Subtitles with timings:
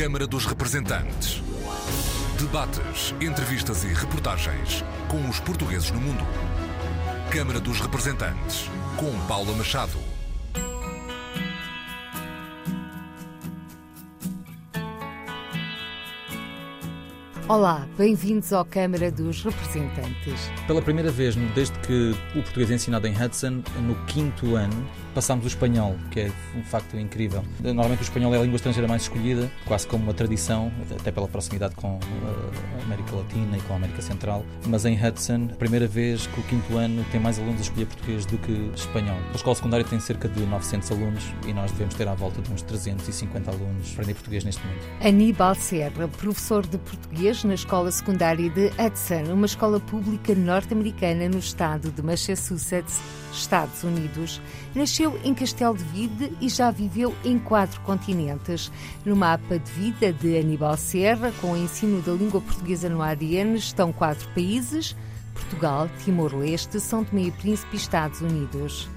[0.00, 1.42] Câmara dos Representantes.
[2.38, 6.24] Debates, entrevistas e reportagens com os portugueses no mundo.
[7.30, 8.64] Câmara dos Representantes,
[8.96, 9.98] com Paula Machado.
[17.46, 20.50] Olá, bem-vindos à Câmara dos Representantes.
[20.66, 25.44] Pela primeira vez, desde que o português é ensinado em Hudson, no quinto ano, passámos
[25.44, 27.44] o espanhol, que é um facto incrível.
[27.60, 31.28] Normalmente o espanhol é a língua estrangeira mais escolhida, quase como uma tradição, até pela
[31.28, 34.44] proximidade com a América Latina e com a América Central.
[34.66, 37.86] Mas em Hudson, a primeira vez que o quinto ano tem mais alunos a escolher
[37.86, 39.18] português do que espanhol.
[39.32, 42.52] A escola secundária tem cerca de 900 alunos e nós devemos ter à volta de
[42.52, 44.86] uns 350 alunos a aprender português neste momento.
[45.00, 51.38] Aníbal Serra, professor de português na escola secundária de Hudson, uma escola pública norte-americana no
[51.38, 53.00] estado de Massachusetts,
[53.32, 54.40] Estados Unidos.
[54.74, 58.70] Nasceu em Castelo de Vide e já viveu em quatro continentes.
[59.04, 63.56] No mapa de vida de Aníbal Serra, com o ensino da língua portuguesa no ADN,
[63.56, 64.94] estão quatro países:
[65.32, 68.88] Portugal, Timor-Leste, São Tomé e Príncipe e Estados Unidos.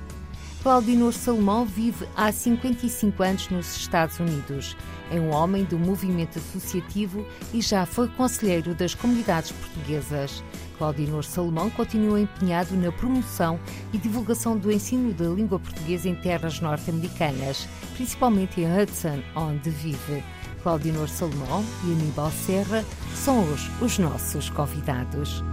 [0.64, 4.78] Claudinor Salomão vive há 55 anos nos Estados Unidos.
[5.11, 10.42] É um homem do movimento associativo e já foi conselheiro das comunidades portuguesas.
[10.78, 13.59] Claudinor Salomão continua empenhado na promoção
[13.92, 20.23] e divulgação do ensino da língua portuguesa em terras norte-americanas, principalmente em Hudson, onde vive.
[20.64, 25.44] Claudinor Salomão e Aníbal Serra são hoje os nossos convidados.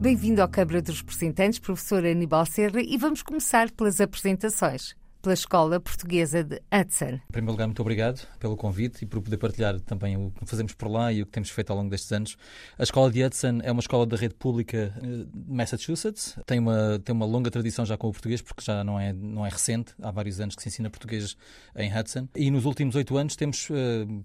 [0.00, 4.94] Bem-vindo à Câmara dos Representantes, professor Aníbal Serra, e vamos começar pelas apresentações
[5.28, 7.20] pela Escola Portuguesa de Hudson.
[7.28, 10.72] Em primeiro lugar, muito obrigado pelo convite e por poder partilhar também o que fazemos
[10.72, 12.36] por lá e o que temos feito ao longo destes anos.
[12.78, 16.38] A Escola de Hudson é uma escola da rede pública de Massachusetts.
[16.46, 19.44] Tem uma, tem uma longa tradição já com o português, porque já não é, não
[19.44, 19.92] é recente.
[20.00, 21.36] Há vários anos que se ensina português
[21.76, 22.26] em Hudson.
[22.34, 23.74] E nos últimos oito anos temos uh,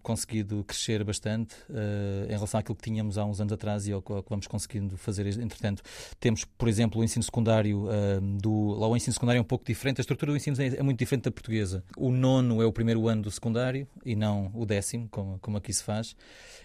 [0.01, 3.97] conseguido crescer bastante uh, em relação àquilo que tínhamos há uns anos atrás e ao,
[3.97, 5.83] ao que vamos conseguindo fazer entretanto.
[6.17, 8.79] Temos, por exemplo, o ensino secundário uh, do...
[8.79, 9.99] Lá o ensino secundário é um pouco diferente.
[9.99, 11.83] A estrutura do ensino é é muito diferente da portuguesa.
[11.97, 15.73] O nono é o primeiro ano do secundário e não o décimo, como, como aqui
[15.73, 16.15] se faz.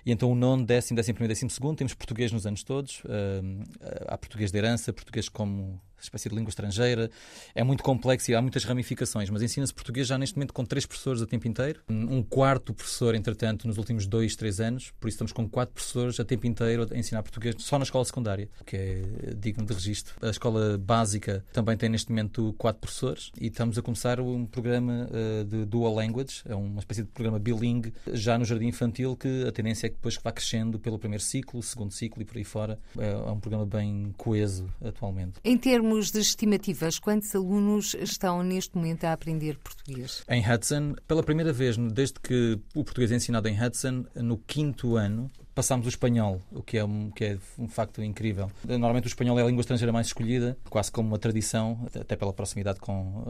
[0.04, 3.00] E então o nono, décimo, décimo primeiro, décimo segundo, temos português nos anos todos.
[3.04, 3.62] Uh,
[4.06, 7.10] há português de herança, português como espécie de língua estrangeira.
[7.54, 10.86] É muito complexo e há muitas ramificações, mas ensina-se português já neste momento com três
[10.86, 11.80] professores a tempo inteiro.
[11.88, 14.92] Um quarto professor, entretanto, nos últimos dois, três anos.
[14.98, 18.04] Por isso estamos com quatro professores a tempo inteiro a ensinar português só na escola
[18.04, 19.02] secundária, o que é
[19.36, 20.14] digno de registro.
[20.22, 25.08] A escola básica também tem neste momento quatro professores e estamos a começar um programa
[25.10, 29.44] uh, de dual language, é uma espécie de programa bilingue já no jardim infantil que
[29.46, 32.44] a tendência é que depois vá crescendo pelo primeiro ciclo, segundo ciclo e por aí
[32.44, 32.78] fora.
[32.98, 35.40] É, é um programa bem coeso atualmente.
[35.44, 40.22] Em termos termos de estimativas, quantos alunos estão neste momento a aprender português?
[40.28, 44.96] Em Hudson, pela primeira vez, desde que o português é ensinado em Hudson, no quinto
[44.96, 48.50] ano, passámos o espanhol, o que é um, que é um facto incrível.
[48.62, 52.34] Normalmente o espanhol é a língua estrangeira mais escolhida, quase como uma tradição, até pela
[52.34, 53.24] proximidade com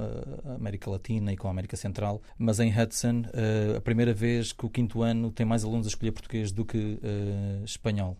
[0.44, 2.20] a América Latina e com a América Central.
[2.36, 3.22] Mas em Hudson,
[3.76, 6.76] a primeira vez que o quinto ano tem mais alunos a escolher português do que
[6.76, 8.16] uh, espanhol.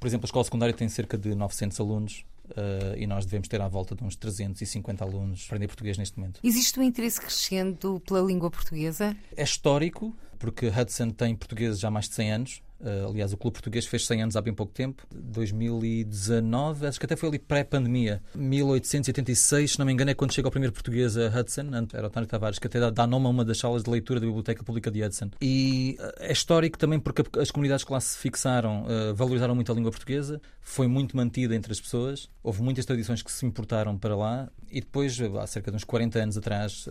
[0.00, 3.60] Por exemplo, a escola secundária tem cerca de 900 alunos Uh, e nós devemos ter
[3.60, 6.40] à volta de uns 350 alunos aprender português neste momento.
[6.42, 9.16] Existe um interesse crescendo pela língua portuguesa?
[9.36, 12.62] É histórico, porque Hudson tem português já há mais de 100 anos.
[12.80, 17.06] Uh, aliás, o Clube Português fez 100 anos há bem pouco tempo, 2019, acho que
[17.06, 18.22] até foi ali pré-pandemia.
[18.36, 22.28] 1886, se não me engano, é quando chega o primeiro português a Hudson, era António
[22.28, 25.02] Tavares, que até dá nome a uma das salas de leitura da Biblioteca Pública de
[25.02, 25.30] Hudson.
[25.40, 29.72] E uh, é histórico também porque as comunidades que lá se fixaram uh, valorizaram muito
[29.72, 33.96] a língua portuguesa, foi muito mantida entre as pessoas, houve muitas tradições que se importaram
[33.96, 36.86] para lá e depois, há cerca de uns 40 anos atrás,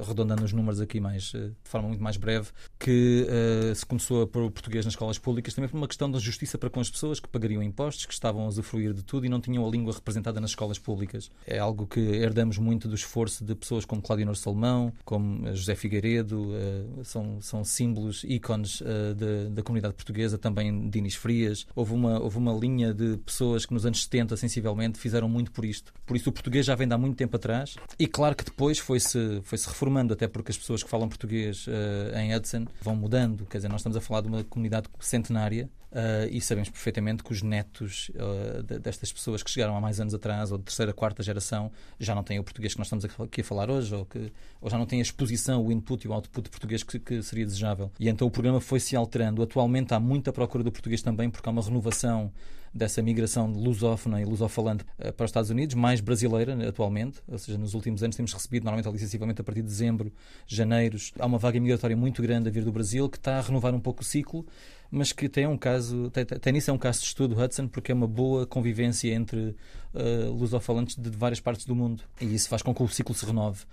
[0.00, 3.26] arredondando os números aqui mais, de forma muito mais breve, que
[3.74, 6.58] se começou a pôr o português nas escolas públicas também por uma questão da justiça
[6.58, 9.40] para com as pessoas que pagariam impostos, que estavam a usufruir de tudo e não
[9.40, 11.30] tinham a língua representada nas escolas públicas.
[11.46, 16.50] É algo que herdamos muito do esforço de pessoas como Claudinor Salomão, como José Figueiredo,
[16.50, 21.66] uh, são, são símbolos, ícones uh, da comunidade portuguesa, também Dinis Frias.
[21.74, 25.64] Houve uma, houve uma linha de pessoas que nos anos 70, sensivelmente, fizeram muito por
[25.64, 25.92] isto.
[26.04, 28.78] Por isso o português já vem de há muito tempo atrás e claro que depois
[28.78, 32.96] foi-se foi -se reformando, até porque as pessoas que falam português uh, em Hudson vão
[32.96, 33.46] mudando.
[33.46, 35.68] Quer dizer, nós estamos a falar de uma comunidade centenária.
[35.92, 40.14] Uh, e sabemos perfeitamente que os netos uh, destas pessoas que chegaram há mais anos
[40.14, 41.70] atrás, ou de terceira, quarta geração,
[42.00, 44.70] já não têm o português que nós estamos aqui a falar hoje, ou, que, ou
[44.70, 47.44] já não têm a exposição, o input e o output de português que, que, seria
[47.44, 47.92] desejável.
[48.00, 49.42] E então o programa foi se alterando.
[49.42, 52.32] Atualmente há muita procura do português também, porque há uma renovação
[52.74, 57.58] dessa migração lusófona e lusofalante uh, para os Estados Unidos, mais brasileira atualmente, ou seja,
[57.58, 60.12] nos últimos anos temos recebido normalmente licenciamento a partir de dezembro,
[60.46, 60.96] janeiro.
[61.18, 63.80] Há uma vaga migratória muito grande a vir do Brasil que está a renovar um
[63.80, 64.46] pouco o ciclo
[64.92, 67.90] mas que tem um caso, tem, tem nisso é um caso de estudo, Hudson, porque
[67.90, 69.56] é uma boa convivência entre
[69.94, 72.04] uh, lusofalantes de várias partes do mundo.
[72.20, 73.64] E isso faz com que o ciclo se renove.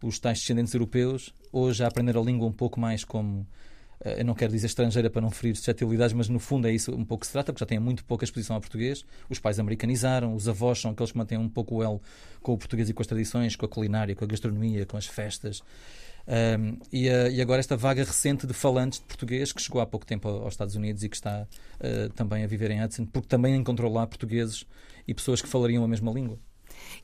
[0.00, 3.44] Os tais descendentes europeus, hoje a aprender a língua um pouco mais como
[4.04, 7.04] eu não quero dizer estrangeira para não ferir suscetibilidades, mas no fundo é isso um
[7.04, 9.04] pouco que se trata, porque já têm muito pouca exposição ao português.
[9.28, 12.00] Os pais americanizaram, os avós são aqueles que mantêm um pouco o elo
[12.40, 15.06] com o português e com as tradições, com a culinária, com a gastronomia, com as
[15.06, 15.62] festas.
[16.28, 19.86] Um, e, uh, e, agora esta vaga recente de falantes de português que chegou há
[19.86, 21.46] pouco tempo aos Estados Unidos e que está
[21.80, 24.66] uh, também a viver em Hudson, porque também encontrou lá portugueses
[25.06, 26.38] e pessoas que falariam a mesma língua.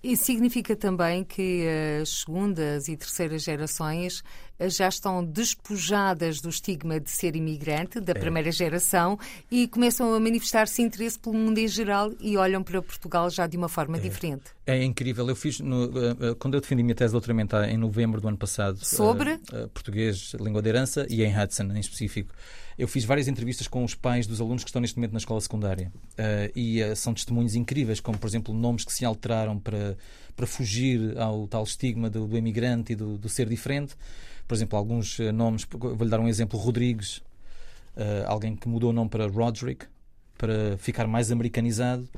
[0.02, 1.66] Isso significa também que
[2.00, 4.22] as segundas e terceiras gerações
[4.58, 8.14] eh, já estão despojadas do estigma de ser imigrante, da é.
[8.14, 9.19] primeira geração,
[9.50, 13.56] e começam a manifestar-se interesse pelo mundo em geral e olham para Portugal já de
[13.56, 14.00] uma forma é.
[14.00, 14.44] diferente.
[14.66, 15.28] É incrível.
[15.28, 18.28] Eu fiz, no, uh, quando eu defendi a minha tese de doutoramento em novembro do
[18.28, 22.34] ano passado, sobre uh, português, língua de herança e em Hudson em específico.
[22.76, 25.41] Eu fiz várias entrevistas com os pais dos alunos que estão neste momento na escola
[25.41, 29.97] secundária uh, e uh, são testemunhos incríveis, como por exemplo nomes que se alteraram para,
[30.35, 33.94] para fugir ao tal estigma do, do e do, do, ser diferente.
[34.49, 37.23] Por exemplo, alguns uh, nomes, vou-lhe dar um exemplo: Rodrigues,
[38.26, 39.87] alguém que mudou o nome para Roderick,
[40.37, 42.09] para ficar mais americanizado,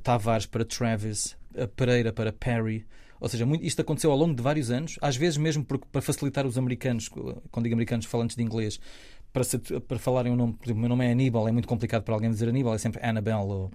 [0.00, 1.36] Tavares para Travis,
[1.74, 2.86] Pereira para Perry.
[3.20, 6.00] Ou seja, muito, isto aconteceu ao longo de vários anos, às vezes mesmo por, para
[6.00, 8.78] facilitar os americanos, quando digo americanos falantes de inglês,
[9.32, 12.02] para, ser, para falarem o nome, por exemplo, meu nome é Aníbal, é muito complicado
[12.02, 13.70] para alguém dizer Aníbal, é sempre Annabelle ou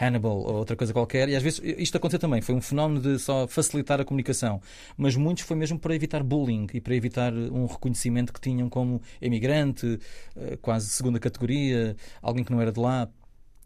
[0.00, 1.28] Hannibal ou outra coisa qualquer.
[1.28, 4.60] E às vezes isto aconteceu também, foi um fenómeno de só facilitar a comunicação.
[4.96, 9.02] Mas muitos foi mesmo para evitar bullying e para evitar um reconhecimento que tinham como
[9.20, 9.98] emigrante,
[10.36, 13.08] eh, quase segunda categoria, alguém que não era de lá.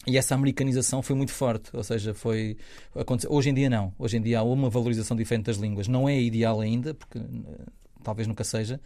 [0.04, 2.56] E essa americanização foi muito forte, ou seja, foi
[3.28, 3.92] hoje em dia não.
[3.96, 5.86] Hoje em dia há uma valorização diferente das línguas.
[5.86, 7.20] Não é ideal ainda, porque
[8.02, 8.80] talvez nunca seja,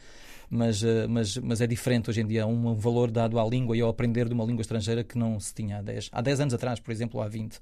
[0.48, 2.44] mas, eh, mas, mas é diferente hoje em dia.
[2.44, 5.38] Há um valor dado à língua e ao aprender de uma língua estrangeira que não
[5.40, 7.60] se tinha há 10, há 10 anos atrás, por exemplo, há 20.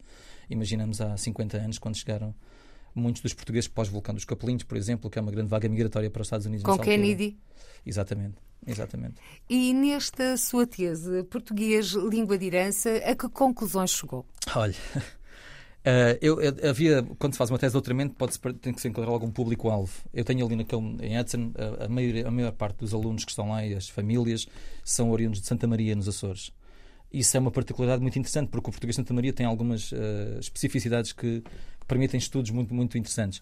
[0.50, 2.34] Imaginamos há 50 anos, quando chegaram
[2.94, 6.22] muitos dos portugueses pós-vulcão dos Capelinhos, por exemplo, que é uma grande vaga migratória para
[6.22, 6.64] os Estados Unidos.
[6.64, 7.36] Com Kennedy.
[7.84, 8.36] Exatamente.
[8.66, 9.16] Exatamente.
[9.48, 14.24] E nesta sua tese, português, língua de herança, a que conclusões chegou?
[14.56, 14.74] Olha,
[15.84, 18.88] Uh, eu, eu, havia, quando se faz uma tese de doutoramento, pode tem que se
[18.88, 19.92] encontrar algum público-alvo.
[20.14, 23.30] Eu tenho ali naquele, em Hudson, a, a, maior, a maior parte dos alunos que
[23.30, 24.48] estão lá e as famílias
[24.82, 26.50] são oriundos de Santa Maria, nos Açores.
[27.12, 30.38] Isso é uma particularidade muito interessante, porque o português de Santa Maria tem algumas uh,
[30.40, 33.40] especificidades que, que, permitem estudos muito, muito interessantes.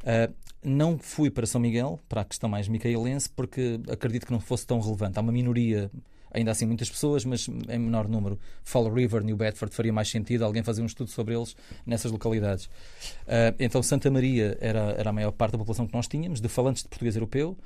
[0.00, 4.40] Uh, não fui para São Miguel, para a questão mais micaelense, porque acredito que não
[4.40, 5.16] fosse tão relevante.
[5.16, 5.90] Há uma minoria
[6.34, 8.38] ainda assim muitas pessoas, mas em menor número.
[8.64, 12.66] Fall River, New Bedford, faria mais sentido alguém fazer um estudo sobre eles nessas localidades.
[12.66, 16.48] Uh, então, Santa Maria era, era a maior parte da população que nós tínhamos, de
[16.48, 17.56] falantes de português europeu.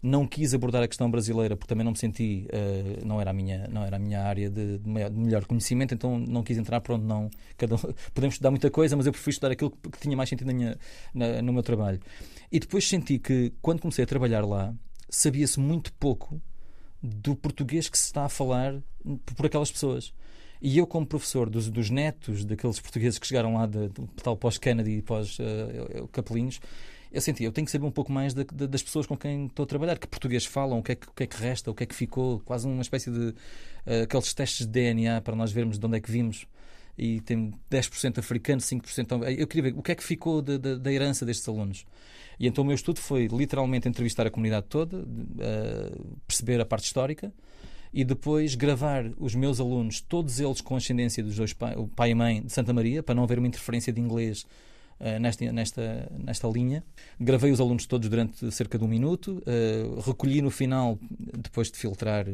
[0.00, 3.32] Não quis abordar a questão brasileira porque também não me senti, uh, não, era a
[3.32, 6.58] minha, não era a minha área de, de, maior, de, melhor conhecimento, então não quis
[6.58, 7.30] entrar para onde não.
[7.56, 7.76] Cada,
[8.14, 10.54] podemos estudar muita coisa, mas eu prefiro estudar aquilo que, que tinha mais sentido na
[10.54, 10.76] minha,
[11.14, 12.00] na, no meu trabalho.
[12.50, 14.74] E depois senti que, quando comecei a trabalhar lá,
[15.08, 16.40] sabia-se muito pouco
[17.02, 18.80] do português que se está a falar
[19.36, 20.12] por aquelas pessoas.
[20.60, 23.90] E eu, como professor dos, dos netos daqueles portugueses que chegaram lá, de
[24.22, 26.60] tal pós-Kennedy e pós-Capelinhos, uh,
[27.10, 29.66] eu senti, eu tenho que saber um pouco mais das pessoas com quem estou a
[29.66, 31.82] trabalhar, que português falam, o que, é que, o que é que resta, o que
[31.82, 35.80] é que ficou, quase uma espécie de uh, aqueles testes de DNA para nós vermos
[35.80, 36.46] de onde é que vimos.
[36.96, 39.38] E tem 10% africano, 5%.
[39.38, 41.86] Eu queria ver o que é que ficou da herança destes alunos.
[42.38, 46.84] E então o meu estudo foi literalmente entrevistar a comunidade toda, uh, perceber a parte
[46.84, 47.32] histórica
[47.92, 52.10] e depois gravar os meus alunos, todos eles com ascendência dos dois pai, o pai
[52.10, 54.46] e mãe de Santa Maria, para não haver uma interferência de inglês
[54.98, 56.82] uh, nesta, nesta, nesta linha.
[57.20, 60.98] Gravei os alunos todos durante cerca de um minuto, uh, recolhi no final,
[61.38, 62.26] depois de filtrar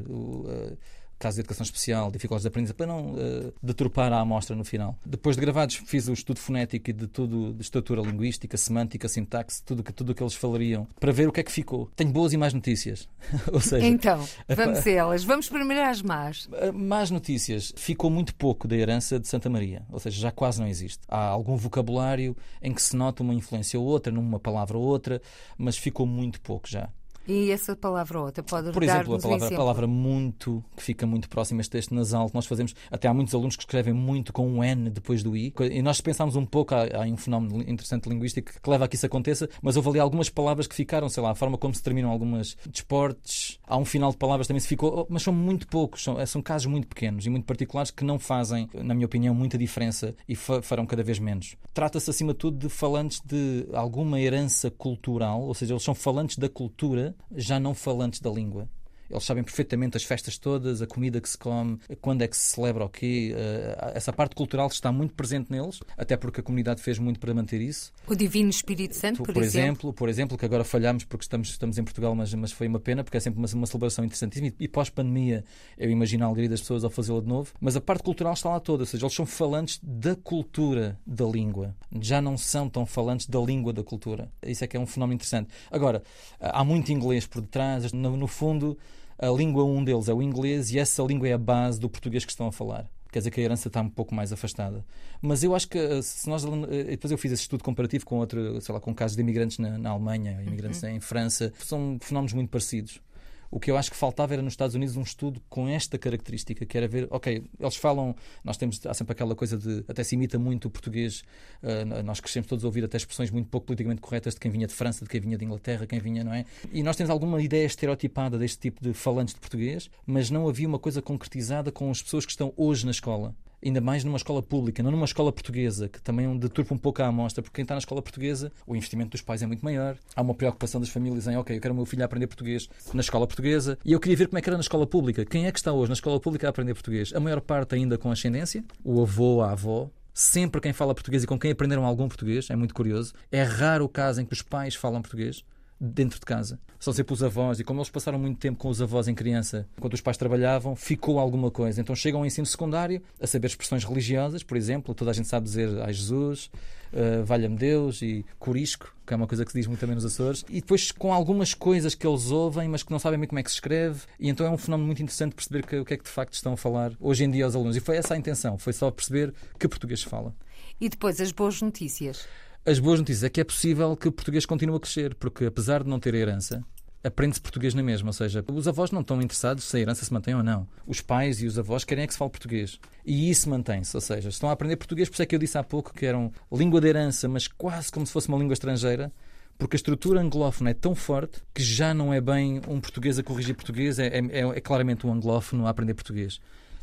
[1.18, 4.96] casos de educação especial, dificuldades de aprendizagem, para não uh, deturpar a amostra no final.
[5.04, 9.62] Depois de gravados, fiz o estudo fonético e de tudo, de estrutura linguística, semântica, sintaxe,
[9.62, 11.90] tudo que, tudo que eles falariam, para ver o que é que ficou.
[11.96, 13.08] Tenho boas e más notícias.
[13.52, 15.24] Ou seja, então, vamos a elas.
[15.24, 16.48] Vamos primeiro às más.
[16.72, 17.72] Más notícias.
[17.76, 21.00] Ficou muito pouco da herança de Santa Maria, ou seja, já quase não existe.
[21.08, 25.20] Há algum vocabulário em que se nota uma influência ou outra, numa palavra ou outra,
[25.56, 26.88] mas ficou muito pouco já.
[27.28, 29.54] E essa palavra outra pode Por exemplo, a palavra, um exemplo.
[29.54, 33.12] a palavra muito, que fica muito próxima este texto nasal, que nós fazemos, até há
[33.12, 36.46] muitos alunos que escrevem muito com um N depois do I, e nós pensámos um
[36.46, 39.90] pouco, há, há um fenómeno interessante linguístico que leva a que isso aconteça, mas houve
[39.90, 43.76] ali algumas palavras que ficaram, sei lá, a forma como se terminam algumas desportes, há
[43.76, 46.88] um final de palavras também se ficou, mas são muito poucos, são, são casos muito
[46.88, 51.02] pequenos e muito particulares que não fazem, na minha opinião, muita diferença e farão cada
[51.02, 51.56] vez menos.
[51.74, 56.38] Trata-se, acima de tudo, de falantes de alguma herança cultural, ou seja, eles são falantes
[56.38, 58.68] da cultura, já não falantes da língua.
[59.10, 62.54] Eles sabem perfeitamente as festas todas, a comida que se come, quando é que se
[62.54, 63.34] celebra o quê.
[63.34, 67.32] Uh, essa parte cultural está muito presente neles, até porque a comunidade fez muito para
[67.32, 67.92] manter isso.
[68.06, 69.68] O Divino Espírito Santo, por, por exemplo.
[69.68, 69.92] exemplo.
[69.92, 73.02] Por exemplo, que agora falhamos porque estamos, estamos em Portugal, mas, mas foi uma pena,
[73.02, 74.48] porque é sempre uma, uma celebração interessantíssima.
[74.48, 75.44] E, e pós-pandemia,
[75.76, 77.52] eu imagino a alegria das pessoas ao fazê-la de novo.
[77.60, 81.24] Mas a parte cultural está lá toda, ou seja, eles são falantes da cultura da
[81.24, 81.74] língua.
[82.00, 84.30] Já não são tão falantes da língua da cultura.
[84.42, 85.50] Isso é que é um fenómeno interessante.
[85.70, 86.02] Agora,
[86.40, 88.78] há muito inglês por detrás, no, no fundo
[89.18, 92.24] a língua um deles é o inglês e essa língua é a base do português
[92.24, 92.88] que estão a falar.
[93.10, 94.84] Quer dizer que a herança está um pouco mais afastada.
[95.22, 96.44] Mas eu acho que eh, se nós.
[96.44, 99.58] Eh, depois eu fiz esse estudo comparativo com outro, sei lá, com casos de imigrantes
[99.58, 100.90] na, na Alemanha, imigrantes uhum.
[100.90, 101.52] em França.
[101.58, 103.00] São fenómenos muito parecidos.
[103.50, 106.66] O que eu acho que faltava era nos Estados Unidos um estudo com esta característica,
[106.66, 108.14] que era ver, ok, eles falam,
[108.44, 111.22] nós temos, há sempre aquela coisa de, até se imita muito o português,
[111.62, 114.66] uh, nós crescemos todos a ouvir até expressões muito pouco politicamente corretas de quem vinha
[114.66, 116.44] de França, de quem vinha de Inglaterra, quem vinha, não é?
[116.72, 120.68] E nós temos alguma ideia estereotipada deste tipo de falantes de português, mas não havia
[120.68, 123.34] uma coisa concretizada com as pessoas que estão hoje na escola
[123.64, 127.06] ainda mais numa escola pública, não numa escola portuguesa, que também deturpa um pouco a
[127.06, 129.96] amostra, porque quem está na escola portuguesa, o investimento dos pais é muito maior.
[130.14, 133.00] Há uma preocupação das famílias em, ok, eu quero o meu filho aprender português na
[133.00, 133.78] escola portuguesa.
[133.84, 135.24] E eu queria ver como é que era na escola pública.
[135.24, 137.12] Quem é que está hoje na escola pública a aprender português?
[137.14, 141.26] A maior parte ainda com ascendência, o avô, a avó, sempre quem fala português e
[141.26, 143.12] com quem aprenderam algum português, é muito curioso.
[143.30, 145.44] É raro o caso em que os pais falam português
[145.80, 146.58] dentro de casa.
[146.78, 149.66] São sempre os avós, e como eles passaram muito tempo com os avós em criança,
[149.76, 151.80] enquanto os pais trabalhavam, ficou alguma coisa.
[151.80, 155.44] Então chegam ao ensino secundário a saber expressões religiosas, por exemplo, toda a gente sabe
[155.44, 156.50] dizer ai Jesus,
[156.92, 160.04] uh, valha-me Deus e corisco, que é uma coisa que se diz muito também nos
[160.04, 163.38] Açores, e depois com algumas coisas que eles ouvem, mas que não sabem bem como
[163.38, 165.94] é que se escreve, e então é um fenómeno muito interessante perceber que, o que
[165.94, 167.76] é que de facto estão a falar hoje em dia aos alunos.
[167.76, 170.34] E foi essa a intenção, foi só perceber que português se fala.
[170.80, 172.26] E depois as boas notícias.
[172.68, 175.82] As boas notícias é que é possível que o português continue a crescer, porque apesar
[175.82, 176.62] de não ter herança,
[177.02, 178.10] aprende-se português na mesma.
[178.10, 180.68] Ou seja, os avós não estão interessados se a herança se mantém ou não.
[180.86, 182.78] Os pais e os avós querem é que se fale português.
[183.06, 183.96] E isso mantém-se.
[183.96, 186.04] Ou seja, estão a aprender português, por isso é que eu disse há pouco que
[186.04, 189.10] eram língua de herança, mas quase como se fosse uma língua estrangeira.
[189.56, 193.22] Porque a estrutura anglófona é tão forte que já não é bem um português a
[193.22, 196.38] corrigir português, é, é, é claramente um anglófono a aprender português.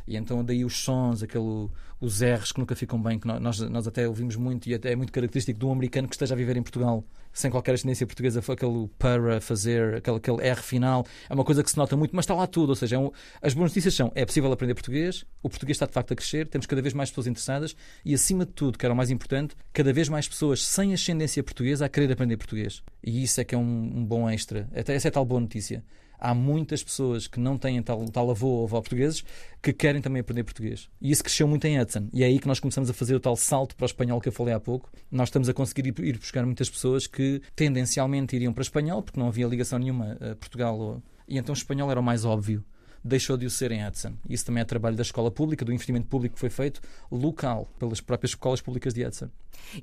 [0.08, 1.70] E então daí os sons, aquele,
[2.00, 4.96] os R's que nunca ficam bem, que nós, nós até ouvimos muito e até é
[4.96, 7.04] muito característico de um americano que esteja a viver em Portugal
[7.36, 11.70] sem qualquer ascendência portuguesa, aquele para fazer, aquele, aquele R final, é uma coisa que
[11.70, 12.70] se nota muito, mas está lá tudo.
[12.70, 15.86] Ou seja, é um, as boas notícias são: é possível aprender português, o português está
[15.86, 18.86] de facto a crescer, temos cada vez mais pessoas interessadas e, acima de tudo, que
[18.86, 22.82] era o mais importante, cada vez mais pessoas sem ascendência portuguesa a querer aprender português.
[23.04, 24.70] E isso é que é um, um bom extra.
[24.74, 25.84] Até essa é tal boa notícia
[26.26, 29.24] há muitas pessoas que não têm tal, tal avô ou avó portugueses
[29.62, 30.90] que querem também aprender português.
[31.00, 32.10] E isso cresceu muito em Hudson.
[32.12, 34.28] E é aí que nós começamos a fazer o tal salto para o espanhol que
[34.28, 34.90] eu falei há pouco.
[35.12, 39.28] Nós estamos a conseguir ir, buscar muitas pessoas que tendencialmente iriam para espanhol, porque não
[39.28, 40.80] havia ligação nenhuma a Portugal.
[40.80, 41.04] Ou...
[41.28, 42.64] E então o espanhol era o mais óbvio
[43.08, 44.14] deixou de o ser em Hudson.
[44.28, 48.02] Isso também é trabalho da escola pública, do investimento público que foi feito local, pelas
[48.02, 49.30] próprias escolas públicas de Hudson.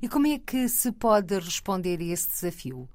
[0.01, 2.89] E como é que se pode responder a esse desafio?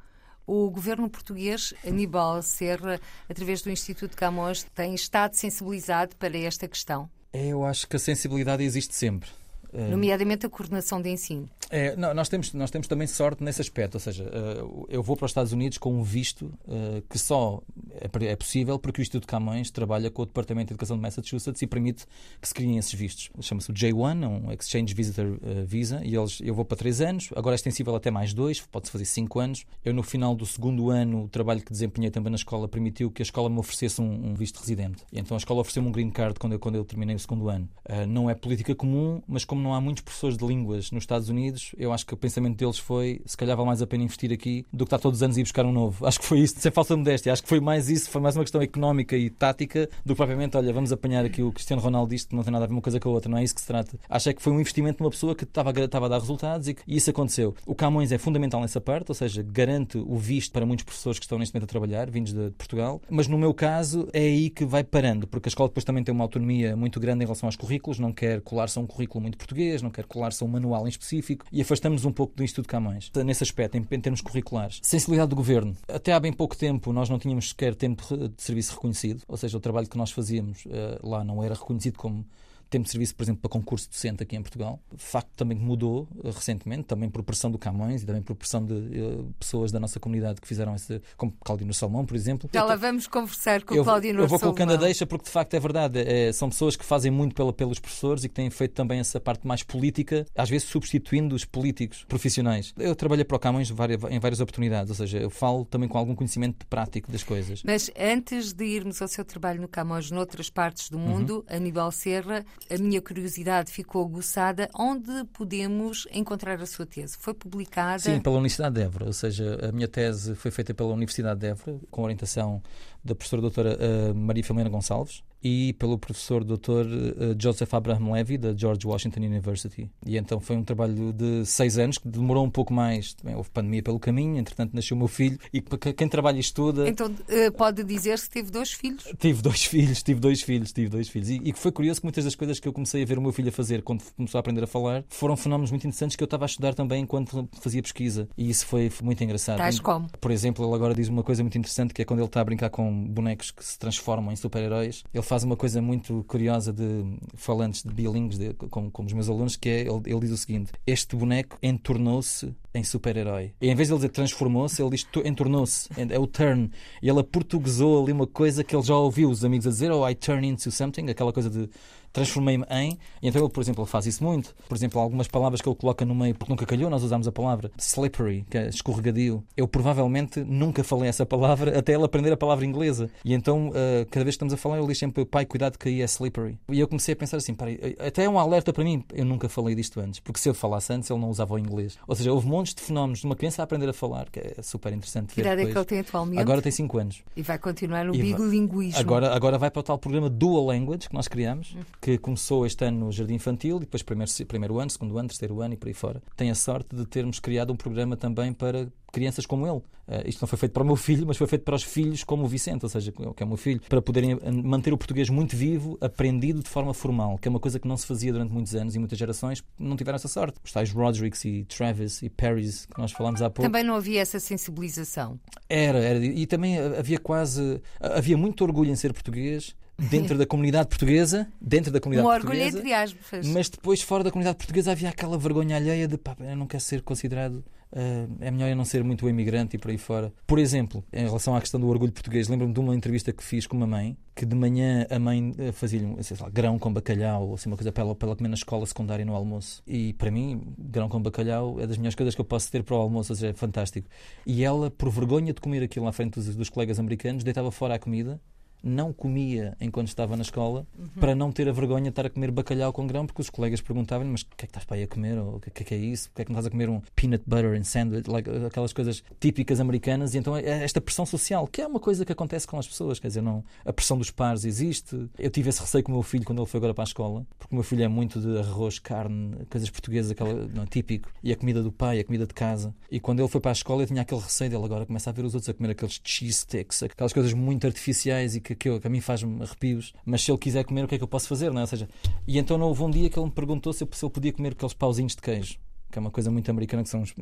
[0.48, 7.10] O governo português, Aníbal Serra, através do Instituto Camões, tem estado sensibilizado para esta questão?
[7.30, 9.28] Eu acho que a sensibilidade existe sempre.
[9.72, 11.48] Eh, Nomeadamente a coordenação de ensino.
[11.70, 15.16] É, não, nós, temos, nós temos também sorte nesse aspecto, ou seja, uh, eu vou
[15.16, 19.02] para os Estados Unidos com um visto uh, que só é, é, possível porque o
[19.02, 22.06] Instituto Camões trabalha com o Departamento de Educação de Massachusetts e permite
[22.40, 23.30] que se criem esses vistos.
[23.40, 27.02] Chama-se o J1, é um Exchange Visitor uh, Visa, e eles, eu vou para três
[27.02, 29.66] anos, agora é extensível até mais dois, pode-se fazer cinco anos.
[29.84, 33.20] Eu, no final do segundo ano, o trabalho que desempenhei também na escola permitiu que
[33.20, 35.04] a escola me oferecesse um, um visto residente.
[35.12, 37.50] E então a escola ofereceu-me um green card quando eu, quando eu terminei o segundo
[37.50, 37.68] ano.
[38.08, 41.74] não é política comum, mas como não há muitos professores de línguas nos Estados Unidos,
[41.76, 44.64] eu acho que o pensamento deles foi se calhar vale mais a pena investir aqui
[44.72, 46.06] do que estar todos os anos a ir buscar um novo.
[46.06, 47.32] Acho que foi isso, sem falsa modéstia.
[47.32, 50.56] Acho que foi mais isso, foi mais uma questão económica e tática do que propriamente,
[50.56, 53.00] olha, vamos apanhar aqui o Cristiano Ronaldo isto, não tem nada a ver uma coisa
[53.00, 53.98] com a outra, não é isso que se trata.
[54.08, 56.68] Acho é que foi um investimento de uma pessoa que estava, estava a dar resultados
[56.68, 57.54] e, e isso aconteceu.
[57.66, 61.24] O Camões é fundamental nessa parte, ou seja, garante o visto para muitos professores que
[61.24, 64.50] estão neste momento a trabalhar, vindos de, de Portugal, mas no meu caso é aí
[64.50, 67.46] que vai parando, porque a escola depois também tem uma autonomia muito grande em relação
[67.48, 70.50] aos currículos, não quer colar-se a um currículo muito português, não quer colar-se a um
[70.50, 74.20] manual em específico e afastamos um pouco do Instituto Camões, nesse aspecto, em, em termos
[74.20, 74.78] curriculares.
[74.82, 75.74] Sensibilidade do governo.
[75.88, 79.56] Até há bem pouco tempo nós não tínhamos sequer tempo de serviço reconhecido, ou seja,
[79.56, 82.24] o trabalho que nós fazíamos uh, lá não era reconhecido como
[82.68, 84.80] tempo de serviço, por exemplo, para concurso docente aqui em Portugal.
[84.94, 88.64] De facto, também mudou uh, recentemente, também por pressão do Camões e também por pressão
[88.64, 92.48] de uh, pessoas da nossa comunidade que fizeram esse, como Claudino Salmão, por exemplo.
[92.52, 94.24] Já lá vamos conversar com o Claudino Salmão.
[94.24, 96.00] Eu vou colocando a deixa porque, de facto, é verdade.
[96.00, 99.20] É, são pessoas que fazem muito pela, pelos professores e que têm feito também essa
[99.20, 102.74] parte mais política, às vezes substituindo os políticos profissionais.
[102.78, 106.14] Eu trabalhei para o Camões em várias oportunidades, ou seja, eu falo também com algum
[106.14, 107.62] conhecimento prático das coisas.
[107.64, 111.56] Mas antes de irmos ao seu trabalho no Camões, noutras partes do mundo, uhum.
[111.56, 117.16] Aníbal Serra, a minha curiosidade ficou aguçada, onde podemos encontrar a sua tese?
[117.18, 117.98] Foi publicada?
[118.00, 121.46] Sim, pela Universidade de Évora, ou seja, a minha tese foi feita pela Universidade de
[121.46, 122.62] Évora, com orientação
[123.08, 128.38] da professora doutora uh, Maria Filomena Gonçalves e pelo professor doutor uh, Joseph Abraham Levy,
[128.38, 129.90] da George Washington University.
[130.04, 133.14] E então foi um trabalho de seis anos, que demorou um pouco mais.
[133.14, 135.38] Também houve pandemia pelo caminho, entretanto nasceu o meu filho.
[135.52, 136.88] E para quem trabalha e estuda...
[136.88, 139.04] Então uh, pode dizer se teve dois filhos?
[139.18, 141.28] Tive dois filhos, tive dois filhos, tive dois filhos.
[141.30, 143.32] E, e foi curioso que muitas das coisas que eu comecei a ver o meu
[143.32, 146.26] filho a fazer quando começou a aprender a falar foram fenómenos muito interessantes que eu
[146.26, 148.28] estava a estudar também enquanto fazia pesquisa.
[148.36, 149.58] E isso foi, foi muito engraçado.
[149.58, 150.08] Tais como?
[150.20, 152.44] Por exemplo, ele agora diz uma coisa muito interessante que é quando ele está a
[152.44, 155.04] brincar com bonecos que se transformam em super-heróis.
[155.12, 158.38] Ele faz uma coisa muito curiosa de falantes de bilíngues,
[158.70, 162.54] como, como os meus alunos, que é ele, ele diz o seguinte: Este boneco entornou-se
[162.74, 163.52] em super-herói.
[163.60, 165.88] E em vez de ele dizer transformou-se, ele diz entornou-se.
[165.96, 166.70] É o turn.
[167.02, 170.08] E ele aportuguesou ali uma coisa que ele já ouviu os amigos a dizer: Oh,
[170.08, 171.68] I turn into something, aquela coisa de
[172.12, 172.98] transformei-me em.
[173.22, 174.54] E então ele, por exemplo, faz isso muito.
[174.68, 177.32] Por exemplo, algumas palavras que ele coloca no meio, porque nunca calhou, nós usamos a
[177.32, 179.42] palavra slippery, que é escorregadio.
[179.56, 183.10] Eu provavelmente nunca falei essa palavra até ele aprender a palavra inglesa.
[183.24, 185.88] E então, uh, cada vez que estamos a falar, eu digo sempre, pai, cuidado que
[185.88, 186.58] aí é slippery.
[186.68, 189.48] E eu comecei a pensar assim, peraí, até é um alerta para mim, eu nunca
[189.48, 191.98] falei disto antes, porque se eu falasse antes, ele não usava o inglês.
[192.06, 194.62] Ou seja, houve montes de fenómenos de uma criança a aprender a falar, que é
[194.62, 195.34] super interessante.
[195.34, 196.40] Que idade é que ele tem atualmente?
[196.40, 197.22] Agora tem 5 anos.
[197.36, 198.98] E vai continuar no bilinguismo.
[198.98, 201.80] Agora, agora vai para o tal programa Dual Language que nós criamos, hum.
[202.00, 205.60] Que começou este ano no Jardim Infantil e depois primeiro, primeiro ano, segundo ano, terceiro
[205.60, 206.22] ano e por aí fora.
[206.36, 209.78] Tem a sorte de termos criado um programa também para crianças como ele.
[210.08, 212.24] Uh, isto não foi feito para o meu filho, mas foi feito para os filhos
[212.24, 214.96] como o Vicente, ou seja, que é o meu filho, para poderem eh, manter o
[214.96, 218.32] português muito vivo, aprendido de forma formal, que é uma coisa que não se fazia
[218.32, 220.58] durante muitos anos e muitas gerações não tiveram essa sorte.
[220.64, 223.62] Os tais Rodericks e Travis e Perrys que nós falámos há pouco.
[223.70, 225.38] Também não havia essa sensibilização.
[225.68, 226.24] Era, era.
[226.24, 227.80] E também havia quase.
[228.00, 232.64] Havia muito orgulho em ser português dentro da comunidade portuguesa, dentro da comunidade um portuguesa.
[232.64, 233.46] orgulho entre aspas.
[233.48, 236.82] Mas depois, fora da comunidade portuguesa, havia aquela vergonha alheia de pá, eu não quero
[236.82, 237.64] ser considerado.
[237.90, 240.30] Uh, é melhor eu não ser muito imigrante e por aí fora.
[240.46, 243.66] Por exemplo, em relação à questão do orgulho português, lembro-me de uma entrevista que fiz
[243.66, 246.16] com uma mãe que de manhã a mãe eh, fazia-lhe um
[246.52, 249.24] grão com bacalhau, ou assim, uma coisa para ela, para ela comer na escola secundária
[249.24, 249.82] no almoço.
[249.84, 252.94] E para mim, grão com bacalhau é das melhores coisas que eu posso ter para
[252.94, 254.08] o almoço, ou seja, é fantástico.
[254.46, 257.94] E ela, por vergonha de comer aquilo à frente dos, dos colegas americanos, deitava fora
[257.94, 258.40] a comida
[258.82, 261.08] não comia enquanto estava na escola uhum.
[261.20, 263.80] para não ter a vergonha de estar a comer bacalhau com grão, porque os colegas
[263.80, 265.38] perguntavam-lhe: Mas o que é que estás para aí a comer?
[265.38, 266.28] Ou o que, é que é isso?
[266.30, 268.28] O que é que não estás a comer um peanut butter and sandwich?
[268.28, 270.34] Like, aquelas coisas típicas americanas.
[270.34, 273.18] E então é esta pressão social, que é uma coisa que acontece com as pessoas,
[273.18, 275.28] quer dizer, não, a pressão dos pares existe.
[275.38, 277.46] Eu tive esse receio com o meu filho quando ele foi agora para a escola,
[277.58, 281.52] porque o meu filho é muito de arroz, carne, coisas portuguesas, aquela, não, típico, e
[281.52, 282.94] a comida do pai, a comida de casa.
[283.10, 285.32] E quando ele foi para a escola, eu tinha aquele receio dele agora começa a
[285.32, 288.88] ver os outros a comer aqueles cheese sticks, aquelas coisas muito artificiais e que, que,
[288.88, 291.24] eu, que a mim faz arrepios, mas se ele quiser comer, o que é que
[291.24, 291.70] eu posso fazer?
[291.70, 291.82] Não é?
[291.82, 292.08] Ou seja,
[292.46, 294.72] e então houve um dia que ele me perguntou se eu, se eu podia comer
[294.72, 295.78] aqueles pauzinhos de queijo
[296.10, 297.34] que é uma coisa muito americana que são uns...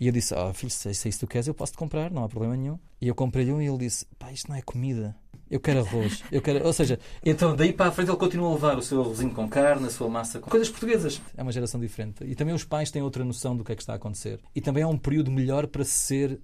[0.00, 2.10] E eu disse, ah, oh, filho, se, se isso tu queres, eu posso te comprar,
[2.10, 2.78] não há problema nenhum.
[2.98, 5.14] E eu comprei-lhe um e ele disse, pá, isto não é comida.
[5.50, 6.24] Eu quero arroz.
[6.32, 6.64] Eu quero...
[6.64, 9.46] Ou seja, então daí para a frente ele continua a levar o seu arrozinho com
[9.46, 11.20] carne, a sua massa com coisas portuguesas.
[11.36, 12.24] É uma geração diferente.
[12.24, 14.40] E também os pais têm outra noção do que é que está a acontecer.
[14.54, 16.40] E também é um período melhor para ser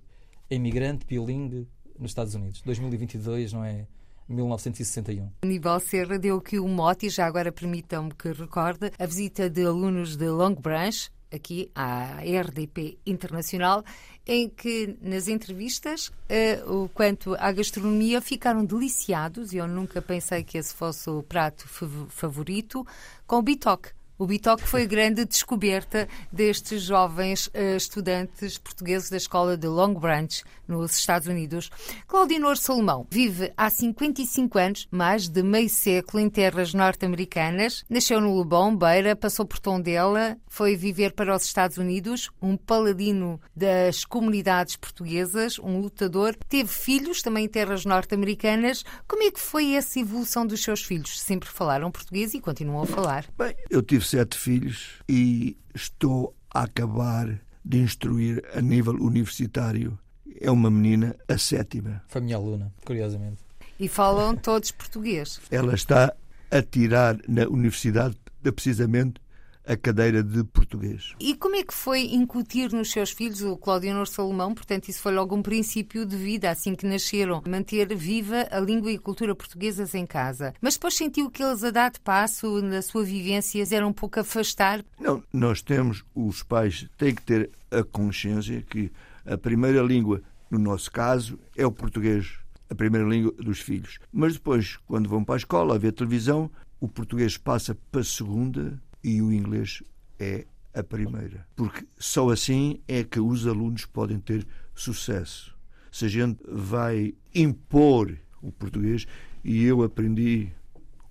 [0.50, 1.66] imigrante, bilingue
[1.98, 2.60] nos Estados Unidos.
[2.62, 3.86] 2022 não é
[4.28, 5.30] 1961.
[5.42, 10.16] Aníbal Serra deu aqui o mote, já agora permitam-me que recorde, a visita de alunos
[10.16, 13.84] de Long Branch, aqui à RDP Internacional,
[14.26, 20.58] em que nas entrevistas, uh, quanto à gastronomia, ficaram deliciados, e eu nunca pensei que
[20.58, 21.66] esse fosse o prato
[22.08, 22.86] favorito,
[23.26, 23.90] com o bitoque.
[24.18, 29.94] O Bitoque foi a grande descoberta destes jovens uh, estudantes portugueses da escola de Long
[29.94, 31.70] Branch, nos Estados Unidos.
[32.06, 37.84] Claudinor Salomão vive há 55 anos, mais de meio século, em terras norte-americanas.
[37.88, 43.40] Nasceu no Lebon, Beira, passou por Tondela, foi viver para os Estados Unidos, um paladino
[43.54, 46.36] das comunidades portuguesas, um lutador.
[46.48, 48.84] Teve filhos também em terras norte-americanas.
[49.06, 51.20] Como é que foi essa evolução dos seus filhos?
[51.20, 53.26] Sempre falaram português e continuam a falar.
[53.36, 59.98] Bem, eu tive tive sete filhos e estou a acabar de instruir a nível universitário.
[60.40, 62.02] É uma menina, a sétima.
[62.08, 63.38] Foi minha aluna, curiosamente.
[63.78, 65.40] E falam todos português.
[65.50, 66.12] Ela está
[66.50, 69.20] a tirar na universidade, precisamente,
[69.66, 71.14] a cadeira de português.
[71.20, 74.54] E como é que foi incutir nos seus filhos o Claudionor Salomão?
[74.54, 78.90] Portanto, isso foi logo um princípio de vida, assim que nasceram, manter viva a língua
[78.90, 80.52] e a cultura portuguesas em casa.
[80.60, 84.20] Mas depois sentiu que eles, a dar de passo na sua vivência, eram um pouco
[84.20, 84.84] afastar?
[84.98, 88.90] Não, nós temos, os pais têm que ter a consciência que
[89.24, 90.20] a primeira língua,
[90.50, 92.32] no nosso caso, é o português,
[92.68, 93.98] a primeira língua dos filhos.
[94.12, 98.04] Mas depois, quando vão para a escola a ver televisão, o português passa para a
[98.04, 99.82] segunda e o inglês
[100.18, 101.46] é a primeira.
[101.56, 105.54] Porque só assim é que os alunos podem ter sucesso.
[105.90, 109.06] Se a gente vai impor o português,
[109.44, 110.50] e eu aprendi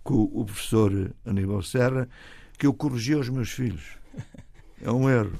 [0.03, 2.09] com o professor Aníbal Serra
[2.57, 3.97] que eu corrigia os meus filhos.
[4.81, 5.37] É um erro.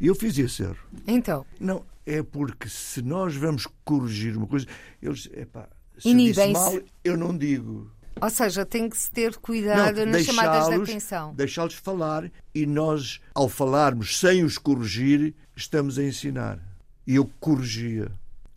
[0.00, 0.76] E eu fiz esse erro.
[1.06, 1.46] Então?
[1.60, 4.66] Não, é porque se nós vamos corrigir uma coisa,
[5.00, 7.90] eles, epá, se eu disse mal, eu não digo.
[8.22, 11.34] Ou seja, tem que se ter cuidado não, nas chamadas de atenção.
[11.34, 16.60] Deixá-los falar e nós, ao falarmos sem os corrigir, estamos a ensinar.
[17.04, 18.12] E eu corrigia.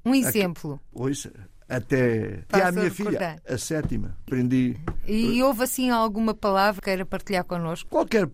[0.06, 0.80] Um exemplo.
[0.94, 1.32] Ouça,
[1.68, 4.16] até, até a minha filha, a sétima.
[4.28, 4.78] Aprendi.
[5.08, 7.90] E houve assim alguma palavra que queira partilhar connosco?
[7.90, 8.30] Qualquer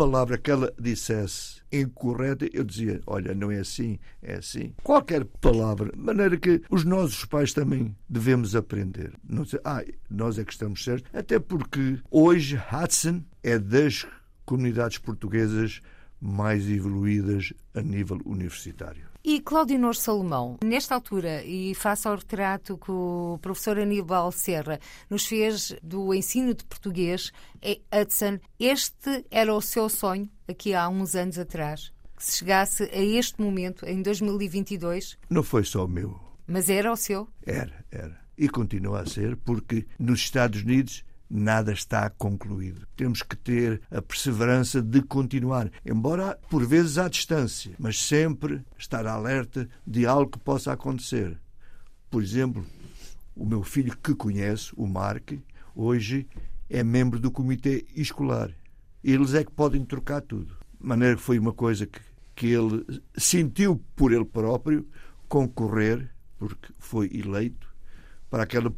[0.00, 4.72] palavra que ela dissesse incorreta, eu dizia: Olha, não é assim, é assim.
[4.82, 5.92] Qualquer palavra.
[5.92, 9.12] De maneira que os nossos pais também devemos aprender.
[9.22, 11.10] Não sei, ah, nós é que estamos certos.
[11.12, 14.06] Até porque hoje Hudson é das
[14.46, 15.82] comunidades portuguesas
[16.18, 19.09] mais evoluídas a nível universitário.
[19.22, 24.80] E Claudinor Salomão, nesta altura, e face ao retrato que o professor Aníbal Serra
[25.10, 27.30] nos fez do ensino de português
[27.60, 31.92] em Hudson, este era o seu sonho aqui há uns anos atrás?
[32.16, 35.18] Que se chegasse a este momento, em 2022?
[35.28, 36.18] Não foi só o meu.
[36.46, 37.28] Mas era o seu?
[37.44, 38.18] Era, era.
[38.38, 42.86] E continua a ser, porque nos Estados Unidos nada está concluído.
[42.96, 49.06] Temos que ter a perseverança de continuar, embora por vezes à distância, mas sempre estar
[49.06, 51.38] alerta de algo que possa acontecer.
[52.10, 52.66] Por exemplo,
[53.36, 55.32] o meu filho que conhece, o Mark,
[55.74, 56.26] hoje
[56.68, 58.50] é membro do comitê escolar.
[59.02, 60.56] Eles é que podem trocar tudo.
[60.78, 62.00] De maneira que foi uma coisa que,
[62.34, 62.84] que ele
[63.16, 64.86] sentiu por ele próprio
[65.28, 67.72] concorrer, porque foi eleito,
[68.28, 68.74] para aquela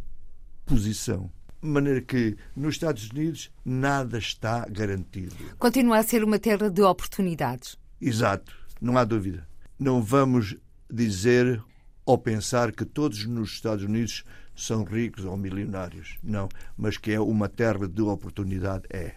[0.66, 1.30] posição.
[1.62, 5.36] De maneira que nos Estados Unidos nada está garantido.
[5.58, 7.78] Continua a ser uma terra de oportunidades.
[8.00, 9.46] Exato, não há dúvida.
[9.78, 10.56] Não vamos
[10.90, 11.62] dizer
[12.04, 16.18] ou pensar que todos nos Estados Unidos são ricos ou milionários.
[16.22, 19.14] Não, mas que é uma terra de oportunidade, é.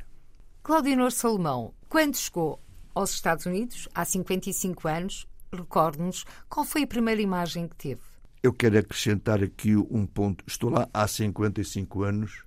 [0.64, 2.62] Claudinor Salomão, quando chegou
[2.94, 8.15] aos Estados Unidos, há 55 anos, recorde-nos qual foi a primeira imagem que teve?
[8.46, 10.44] Eu quero acrescentar aqui um ponto.
[10.46, 12.44] Estou lá há 55 anos,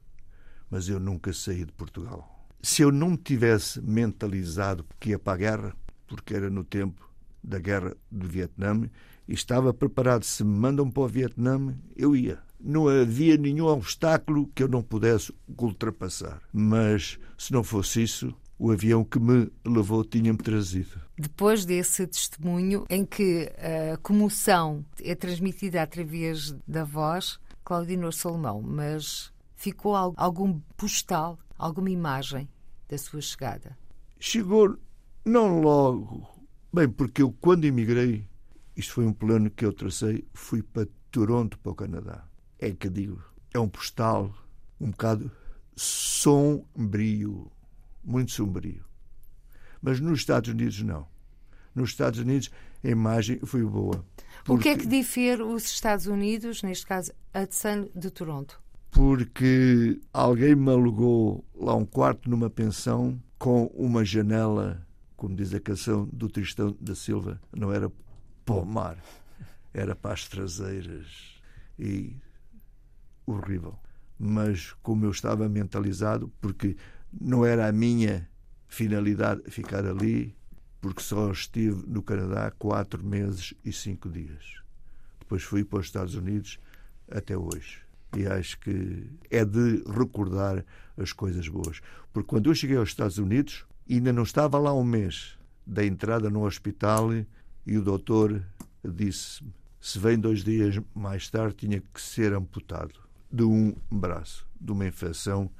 [0.70, 2.46] mas eu nunca saí de Portugal.
[2.62, 7.10] Se eu não me tivesse mentalizado que ia para a guerra, porque era no tempo
[7.42, 8.88] da guerra do Vietnã,
[9.26, 12.38] e estava preparado, se me mandam para o Vietnã, eu ia.
[12.60, 16.40] Não havia nenhum obstáculo que eu não pudesse ultrapassar.
[16.52, 21.00] Mas, se não fosse isso, o avião que me levou tinha-me trazido.
[21.16, 23.50] Depois desse testemunho em que
[23.92, 32.48] a comoção é transmitida através da voz, Claudinor Salomão, mas ficou algum postal, alguma imagem
[32.88, 33.76] da sua chegada?
[34.18, 34.76] Chegou
[35.24, 36.26] não logo.
[36.72, 38.26] Bem, porque eu, quando emigrei,
[38.76, 42.24] isto foi um plano que eu tracei, fui para Toronto, para o Canadá.
[42.58, 44.34] É que digo, é um postal
[44.80, 45.30] um bocado
[45.76, 47.50] sombrio
[48.08, 48.84] muito sombrio.
[49.82, 51.06] Mas nos Estados Unidos, não.
[51.74, 52.50] Nos Estados Unidos,
[52.82, 54.04] a imagem foi boa.
[54.44, 54.52] Porque...
[54.52, 58.60] O que é que difere os Estados Unidos, neste caso Hudson, de Toronto?
[58.90, 64.84] Porque alguém me alugou lá um quarto numa pensão com uma janela,
[65.16, 67.92] como diz a canção do Tristão da Silva, não era
[68.44, 68.98] para o mar,
[69.74, 71.38] era para as traseiras.
[71.78, 72.16] E
[73.26, 73.78] horrível.
[74.18, 76.76] Mas como eu estava mentalizado, porque
[77.12, 78.28] não era a minha
[78.66, 80.36] finalidade ficar ali,
[80.80, 84.62] porque só estive no Canadá quatro meses e cinco dias.
[85.20, 86.58] Depois fui para os Estados Unidos
[87.10, 87.82] até hoje.
[88.16, 90.64] E acho que é de recordar
[90.96, 91.80] as coisas boas.
[92.12, 96.30] Porque quando eu cheguei aos Estados Unidos, ainda não estava lá um mês da entrada
[96.30, 97.10] no hospital
[97.66, 98.42] e o doutor
[98.82, 102.94] disse-me se vem dois dias mais tarde tinha que ser amputado
[103.30, 105.50] de um braço, de uma infecção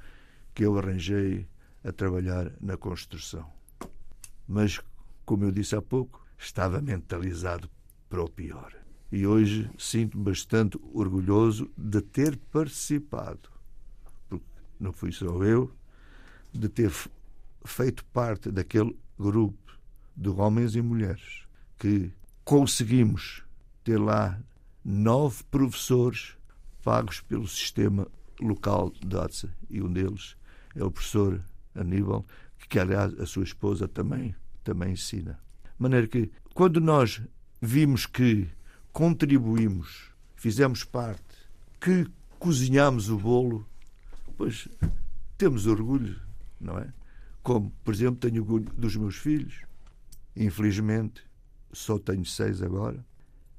[0.59, 1.47] que eu arranjei
[1.85, 3.49] a trabalhar na construção.
[4.45, 4.81] Mas,
[5.25, 7.69] como eu disse há pouco, estava mentalizado
[8.09, 8.73] para o pior.
[9.09, 13.49] E hoje sinto-me bastante orgulhoso de ter participado,
[14.27, 14.43] porque
[14.77, 15.71] não fui só eu,
[16.51, 16.91] de ter
[17.63, 19.79] feito parte daquele grupo
[20.13, 22.11] de homens e mulheres que
[22.43, 23.45] conseguimos
[23.81, 24.37] ter lá
[24.83, 26.35] nove professores
[26.83, 28.05] pagos pelo sistema
[28.41, 30.37] local de ATSA e um deles
[30.79, 31.43] é o professor
[31.75, 32.25] Aníbal,
[32.69, 35.39] que aliás a sua esposa também, também ensina.
[35.63, 37.21] De maneira que quando nós
[37.61, 38.47] vimos que
[38.91, 41.23] contribuímos, fizemos parte,
[41.79, 43.67] que cozinhamos o bolo,
[44.37, 44.67] pois
[45.37, 46.19] temos orgulho,
[46.59, 46.91] não é?
[47.41, 49.63] Como, por exemplo, tenho orgulho dos meus filhos.
[50.35, 51.23] Infelizmente,
[51.71, 53.03] só tenho seis agora,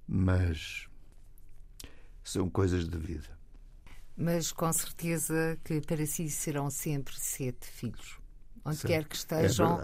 [0.06, 0.88] mas
[2.22, 3.39] são coisas de vida.
[4.20, 8.18] Mas com certeza que para si serão sempre sete filhos,
[8.62, 9.80] onde Sim, quer que estejam,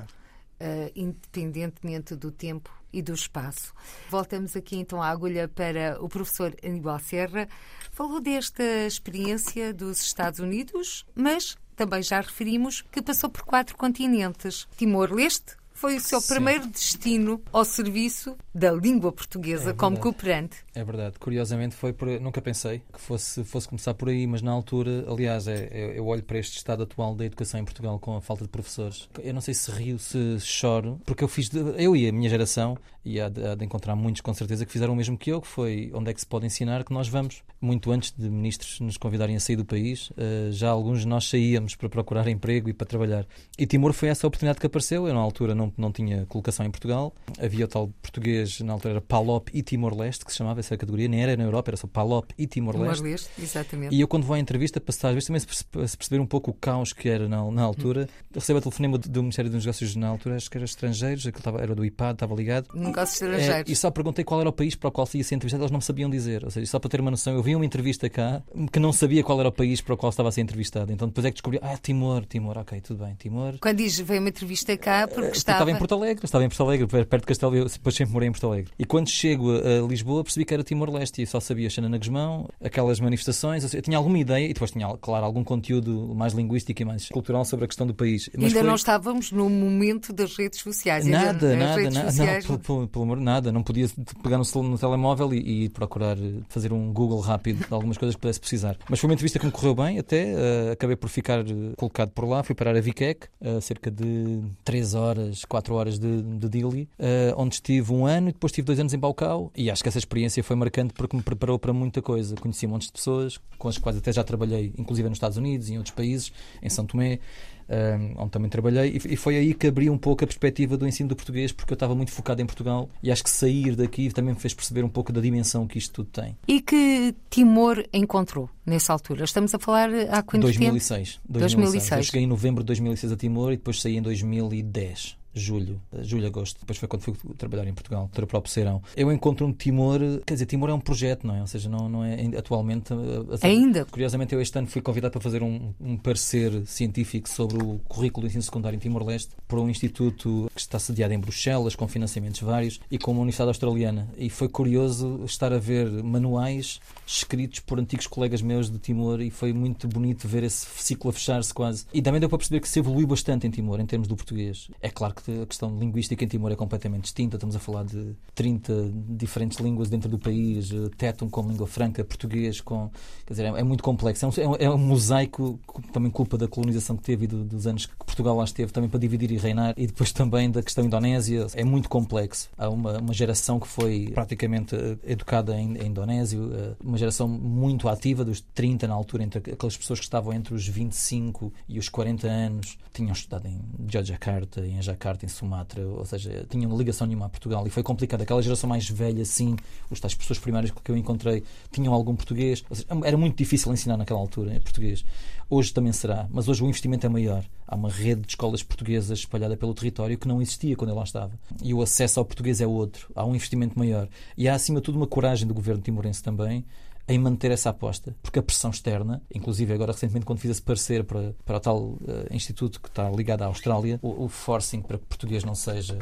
[0.60, 3.72] é uh, independentemente do tempo e do espaço.
[4.10, 7.48] Voltamos aqui então à agulha para o professor Aníbal Serra.
[7.90, 14.68] Falou desta experiência dos Estados Unidos, mas também já referimos que passou por quatro continentes:
[14.76, 16.34] Timor-Leste, foi o seu Sim.
[16.34, 20.56] primeiro destino ao serviço da língua portuguesa é como cooperante.
[20.74, 21.18] É verdade.
[21.18, 22.08] Curiosamente foi por...
[22.18, 26.06] Nunca pensei que fosse, fosse começar por aí, mas na altura, aliás, é, é, eu
[26.06, 29.08] olho para este estado atual da educação em Portugal com a falta de professores.
[29.22, 31.50] Eu não sei se rio, se choro, porque eu fiz...
[31.50, 31.58] De...
[31.76, 34.72] Eu e a minha geração, e há de, há de encontrar muitos com certeza que
[34.72, 37.06] fizeram o mesmo que eu, que foi onde é que se pode ensinar que nós
[37.06, 37.44] vamos.
[37.60, 41.28] Muito antes de ministros nos convidarem a sair do país, eh, já alguns de nós
[41.28, 43.26] saíamos para procurar emprego e para trabalhar.
[43.56, 45.06] E Timor foi essa oportunidade que apareceu.
[45.06, 47.14] Eu, na altura, não não, não tinha colocação em Portugal.
[47.38, 51.08] Havia o tal português, na altura era Palop e Timor-Leste, que se chamava essa categoria,
[51.08, 52.96] nem era na Europa, era só Palop e Timor-Leste.
[52.96, 53.94] Timor-Leste, exatamente.
[53.94, 56.54] E eu, quando vou à entrevista, para às vezes também se perceber um pouco o
[56.54, 60.36] caos que era na, na altura, recebo a telefonema do Ministério dos Negócios na altura,
[60.36, 62.68] acho que era estrangeiros, aquilo estava, era do IPAD, estava ligado.
[62.74, 63.68] Negócios estrangeiros.
[63.68, 65.62] É, e só perguntei qual era o país para o qual se ia ser entrevistado,
[65.62, 66.44] eles não me sabiam dizer.
[66.44, 69.22] Ou seja, só para ter uma noção, eu vi uma entrevista cá que não sabia
[69.22, 70.92] qual era o país para o qual estava a ser entrevistado.
[70.92, 73.58] Então depois é que descobri, ah, Timor, Timor, ok, tudo bem, Timor.
[73.60, 75.70] Quando diz veio uma entrevista cá, porque, porque estava...
[75.70, 78.46] em Porto Alegre, estava em Porto Alegre, perto de Castelo, depois sempre morei em Porto
[78.46, 78.72] Alegre.
[78.78, 83.00] E quando chego a Lisboa percebi que era Timor-Leste e só sabia Xanana Guzmão, aquelas
[83.00, 87.08] manifestações, eu tinha alguma ideia e depois tinha, claro, algum conteúdo mais linguístico e mais
[87.08, 88.28] cultural sobre a questão do país.
[88.34, 88.68] Mas ainda foi...
[88.68, 91.06] não estávamos no momento das redes sociais.
[91.06, 92.48] Nada, ainda, nada, nada, sociais...
[92.48, 93.52] não, pelo, pelo, amor, nada.
[93.52, 93.86] Não podia
[94.22, 96.16] pegar no, no telemóvel e, e, procurar
[96.48, 98.76] fazer um Google rápido de algumas coisas que pudesse precisar.
[98.88, 101.44] Mas foi uma entrevista que me correu bem, até uh, acabei por ficar
[101.76, 106.22] colocado por lá, fui parar a Viquec, uh, cerca de 3 horas, 4 horas de,
[106.22, 109.70] de Dili, uh, onde estive um ano e depois estive dois anos em Balcau e
[109.70, 112.34] acho que essa experiência foi marcante porque me preparou para muita coisa.
[112.36, 115.74] Conheci montes de pessoas com as quais até já trabalhei, inclusive nos Estados Unidos e
[115.74, 116.32] em outros países,
[116.62, 117.20] em São Tomé
[117.68, 121.08] um, onde também trabalhei, e foi aí que abri um pouco a perspectiva do ensino
[121.08, 124.34] do português, porque eu estava muito focado em Portugal e acho que sair daqui também
[124.34, 126.36] me fez perceber um pouco da dimensão que isto tudo tem.
[126.46, 129.24] E que Timor encontrou nessa altura?
[129.24, 131.38] Estamos a falar há quanto 2006, tempo?
[131.38, 131.60] 2006.
[131.60, 131.98] 2006.
[131.98, 136.26] Eu cheguei em novembro de 2006 a Timor e depois saí em 2010 julho, julho,
[136.26, 136.58] agosto.
[136.60, 138.82] Depois foi quando fui trabalhar em Portugal, para o próprio Serão.
[138.96, 141.40] Eu encontro um Timor, quer dizer, Timor é um projeto, não é?
[141.42, 142.92] Ou seja, não, não é atualmente.
[142.92, 143.84] Eh, Ainda?
[143.84, 148.26] Curiosamente, eu este ano fui convidado para fazer um, um parecer científico sobre o currículo
[148.26, 152.40] do ensino secundário em Timor-Leste por um instituto que está sediado em Bruxelas, com financiamentos
[152.40, 154.08] vários, e com uma universidade australiana.
[154.16, 159.30] E foi curioso estar a ver manuais escritos por antigos colegas meus de Timor e
[159.30, 161.84] foi muito bonito ver esse ciclo a fechar-se quase.
[161.92, 164.70] E também deu para perceber que se evoluiu bastante em Timor, em termos do português.
[164.80, 167.36] É claro que a questão linguística em Timor é completamente distinta.
[167.36, 172.04] Estamos a falar de 30 diferentes línguas dentro do país, eh, Tétum como língua franca,
[172.04, 172.90] português com.
[173.26, 174.24] Quer dizer, é, é muito complexo.
[174.24, 175.58] É um, é um, mosaico,
[175.92, 178.88] também culpa da colonização que teve e do, dos anos que Portugal lá esteve, também
[178.88, 181.46] para dividir e reinar, e depois também da questão indonésia.
[181.54, 182.48] É muito complexo.
[182.56, 187.26] Há uma, uma geração que foi praticamente eh, educada em, em indonésio, eh, uma geração
[187.28, 191.78] muito ativa, dos 30 na altura, entre aquelas pessoas que estavam entre os 25 e
[191.78, 193.60] os 40 anos, tinham estudado em
[193.92, 198.22] Yogyakarta, em Jakarta em Sumatra, ou seja, tinham ligação nenhuma a Portugal e foi complicado.
[198.22, 199.56] Aquela geração mais velha, sim,
[199.90, 202.64] os tais pessoas primárias que eu encontrei tinham algum português.
[202.70, 205.04] Seja, era muito difícil ensinar naquela altura português.
[205.48, 207.44] Hoje também será, mas hoje o investimento é maior.
[207.68, 211.04] Há uma rede de escolas portuguesas espalhada pelo território que não existia quando eu lá
[211.04, 211.32] estava.
[211.62, 213.10] E o acesso ao português é outro.
[213.14, 214.08] Há um investimento maior.
[214.36, 216.64] E há, acima de tudo, uma coragem do governo timorense também
[217.08, 221.04] em manter essa aposta, porque a pressão externa, inclusive agora recentemente quando fiz esse parecer
[221.04, 224.98] para, para o tal uh, instituto que está ligado à Austrália, o, o, forcing para
[224.98, 225.98] que português não seja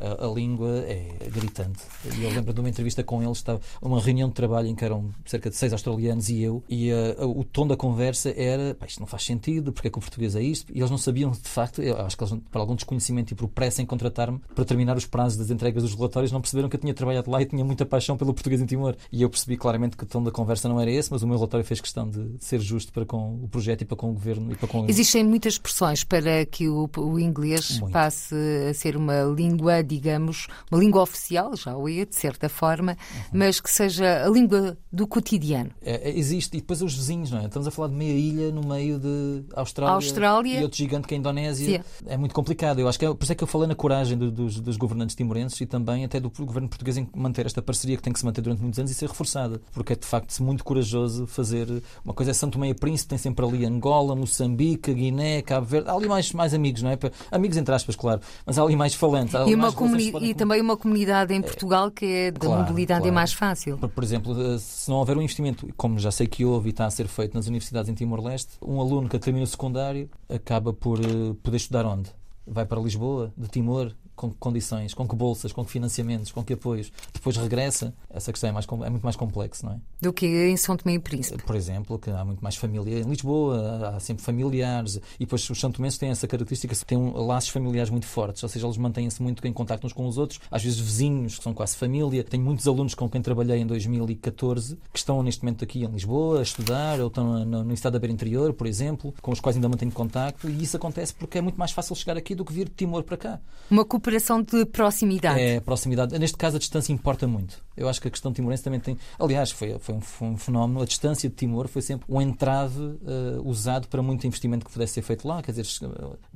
[0.00, 1.80] a, a língua é gritante.
[2.16, 4.84] E eu lembro de uma entrevista com eles, estava uma reunião de trabalho em que
[4.84, 9.00] eram cerca de seis australianos e eu, e uh, o tom da conversa era isto
[9.00, 10.72] não faz sentido, porque é que o português é isto?
[10.74, 13.48] E eles não sabiam, de facto, eu acho que eles, por algum desconhecimento e por
[13.48, 16.80] pressa em contratar-me para terminar os prazos das entregas dos relatórios, não perceberam que eu
[16.80, 18.96] tinha trabalhado lá e tinha muita paixão pelo português em Timor.
[19.12, 21.36] E eu percebi claramente que o tom da conversa não era esse, mas o meu
[21.36, 24.52] relatório fez questão de ser justo para com o projeto e para com o governo
[24.52, 27.92] e para com Existem muitas expressões para que o, o inglês Muito.
[27.92, 28.34] passe
[28.68, 33.22] a ser uma língua, digamos, uma língua oficial, já o é, de certa forma, uhum.
[33.32, 35.70] mas que seja a língua do cotidiano.
[35.82, 37.46] É, é, existe, e depois os vizinhos, não é?
[37.46, 40.60] Estamos a falar de meia ilha no meio de Austrália, Austrália.
[40.60, 41.82] e outro gigante que é a Indonésia.
[41.82, 42.04] Sim.
[42.06, 42.78] É muito complicado.
[42.78, 44.76] Eu acho que é, por isso é que eu falei na coragem do, dos, dos
[44.76, 48.18] governantes timorenses e também até do governo português em manter esta parceria que tem que
[48.18, 51.82] se manter durante muitos anos e ser reforçada, porque é de facto muito corajoso fazer.
[52.04, 55.88] Uma coisa é Santo Meio Príncipe, tem sempre ali Angola, Moçambique, Guiné, Cabo Verde.
[55.88, 56.98] Há ali mais, mais amigos, não é?
[57.30, 59.34] Amigos entre aspas, claro, mas há ali mais falantes.
[59.46, 61.42] e, uma comuni e também uma comunidade em é.
[61.42, 63.12] Portugal que é da claro, mobilidade claro.
[63.12, 63.78] é mais fácil.
[63.78, 66.86] Por, exemplo, eh, se não houver um investimento, como já sei que houve e está
[66.86, 70.98] a ser feito nas universidades em Timor-Leste, um aluno que termina o secundário acaba por
[71.00, 72.10] uh, poder estudar onde?
[72.50, 76.42] vai para Lisboa, de Timor, com que condições, com que bolsas, com que financiamentos, com
[76.42, 79.78] que apoios, depois regressa, essa questão é, mais, é muito mais complexa, não é?
[80.02, 81.42] Do que em São Tomé e Príncipe.
[81.44, 85.58] Por exemplo, que há muito mais família em Lisboa, há sempre familiares, e depois os
[85.58, 89.46] São Tomenses têm essa característica, têm laços familiares muito fortes, ou seja, eles mantêm-se muito
[89.46, 92.24] em contato uns com os outros, às vezes vizinhos, que são quase família.
[92.24, 96.40] Tenho muitos alunos com quem trabalhei em 2014, que estão neste momento aqui em Lisboa
[96.40, 99.68] a estudar, ou estão na Universidade da Beira Interior, por exemplo, com os quais ainda
[99.68, 102.68] mantenho contacto, e isso acontece porque é muito mais fácil chegar aqui do que vir
[102.68, 103.40] de Timor para cá.
[103.70, 105.38] Uma cooperação de proximidade.
[105.38, 106.18] É, proximidade.
[106.18, 107.62] Neste caso, a distância importa muito.
[107.76, 108.96] Eu acho que a questão timorense também tem.
[109.18, 110.80] Aliás, foi, foi, um, foi um fenómeno.
[110.80, 114.94] A distância de Timor foi sempre um entrave uh, usado para muito investimento que pudesse
[114.94, 115.42] ser feito lá.
[115.42, 115.66] Quer dizer,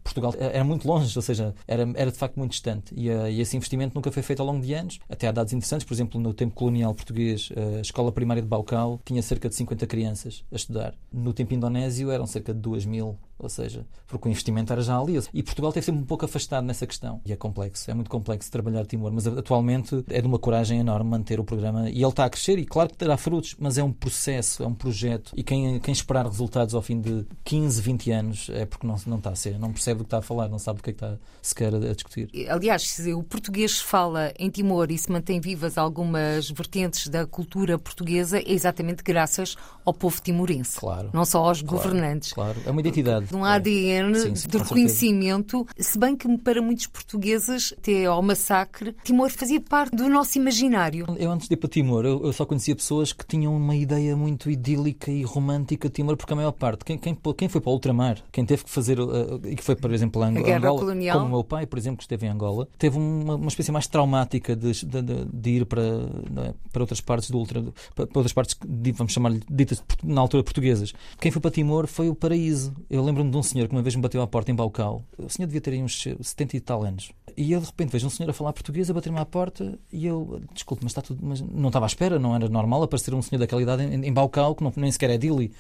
[0.03, 2.95] Portugal era muito longe, ou seja, era, era de facto muito distante.
[2.97, 4.99] E, uh, e, esse investimento nunca foi feito ao longo de anos.
[5.09, 9.01] Até há dados interessantes, por exemplo, no tempo colonial português, a escola primária de Baucau
[9.05, 10.95] tinha cerca de 50 crianças a estudar.
[11.13, 14.99] No tempo indonésio eram cerca de 2 mil, ou seja, porque o investimento era já
[14.99, 15.19] ali.
[15.35, 17.21] E Portugal esteve sempre um pouco afastado nessa questão.
[17.27, 21.11] E é complexo, é muito complexo trabalhar Timor, mas atualmente é de uma coragem enorme
[21.11, 21.91] manter o programa.
[21.91, 24.67] E ele está a crescer e claro que terá frutos, mas é um processo, é
[24.67, 25.33] um projeto.
[25.37, 29.19] E quem, quem esperar resultados ao fim de 15, 20 anos é porque não, não
[29.19, 30.93] está a ser, não percebe do que está a falar, não sabe do que é
[30.93, 32.29] que está sequer a, a discutir.
[32.49, 37.79] Aliás, se o português fala em Timor e se mantém vivas algumas vertentes da cultura
[37.79, 40.79] portuguesa, é exatamente graças ao povo timorense.
[40.79, 41.11] Claro.
[41.13, 42.33] Não só aos claro, governantes.
[42.33, 43.35] Claro, é uma identidade.
[43.35, 48.95] Um ADN sim, sim, de reconhecimento, se bem que para muitos portugueses, até ao massacre,
[49.05, 51.07] Timor fazia parte do nosso imaginário.
[51.19, 54.17] Eu antes de ir para Timor, eu, eu só conhecia pessoas que tinham uma ideia
[54.17, 57.71] muito idílica e romântica de Timor, porque a maior parte, quem, quem, quem foi para
[57.71, 61.19] o ultramar, quem teve que fazer, uh, e que foi, por exemplo, Ang Angola, colonial.
[61.19, 63.87] como o meu pai, por exemplo, que esteve em Angola, teve uma, uma espécie mais
[63.87, 67.63] traumática de, de, de, de ir para, é, para outras partes do ultra,
[67.95, 68.57] para, para outras partes,
[68.95, 70.95] vamos chamar-lhe, ditas na altura portuguesas.
[71.21, 72.73] Quem foi para Timor foi o paraíso.
[72.89, 75.05] Eu lembro-me de um senhor que uma vez me bateu à porta em Balcau.
[75.19, 77.11] O senhor devia ter aí uns 70 e tal anos.
[77.37, 80.07] E eu de repente vejo um senhor a falar português, a bater-me à porta e
[80.07, 81.21] eu, desculpe, mas está tudo.
[81.23, 84.13] Mas não estava à espera, não era normal aparecer um senhor daquela idade em, em
[84.13, 85.53] Balcau, que não, nem sequer é Dili.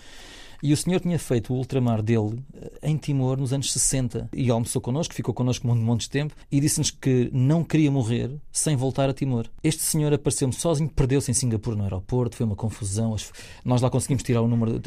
[0.62, 4.48] E o senhor tinha feito o ultramar dele eh, em Timor nos anos 60 e
[4.48, 8.76] almoçou connosco, ficou connosco um monte de tempo e disse-nos que não queria morrer sem
[8.76, 9.46] voltar a Timor.
[9.64, 13.16] Este senhor apareceu-me sozinho, perdeu-se em Singapura no aeroporto, foi uma confusão.
[13.64, 14.80] Nós lá conseguimos tirar o número,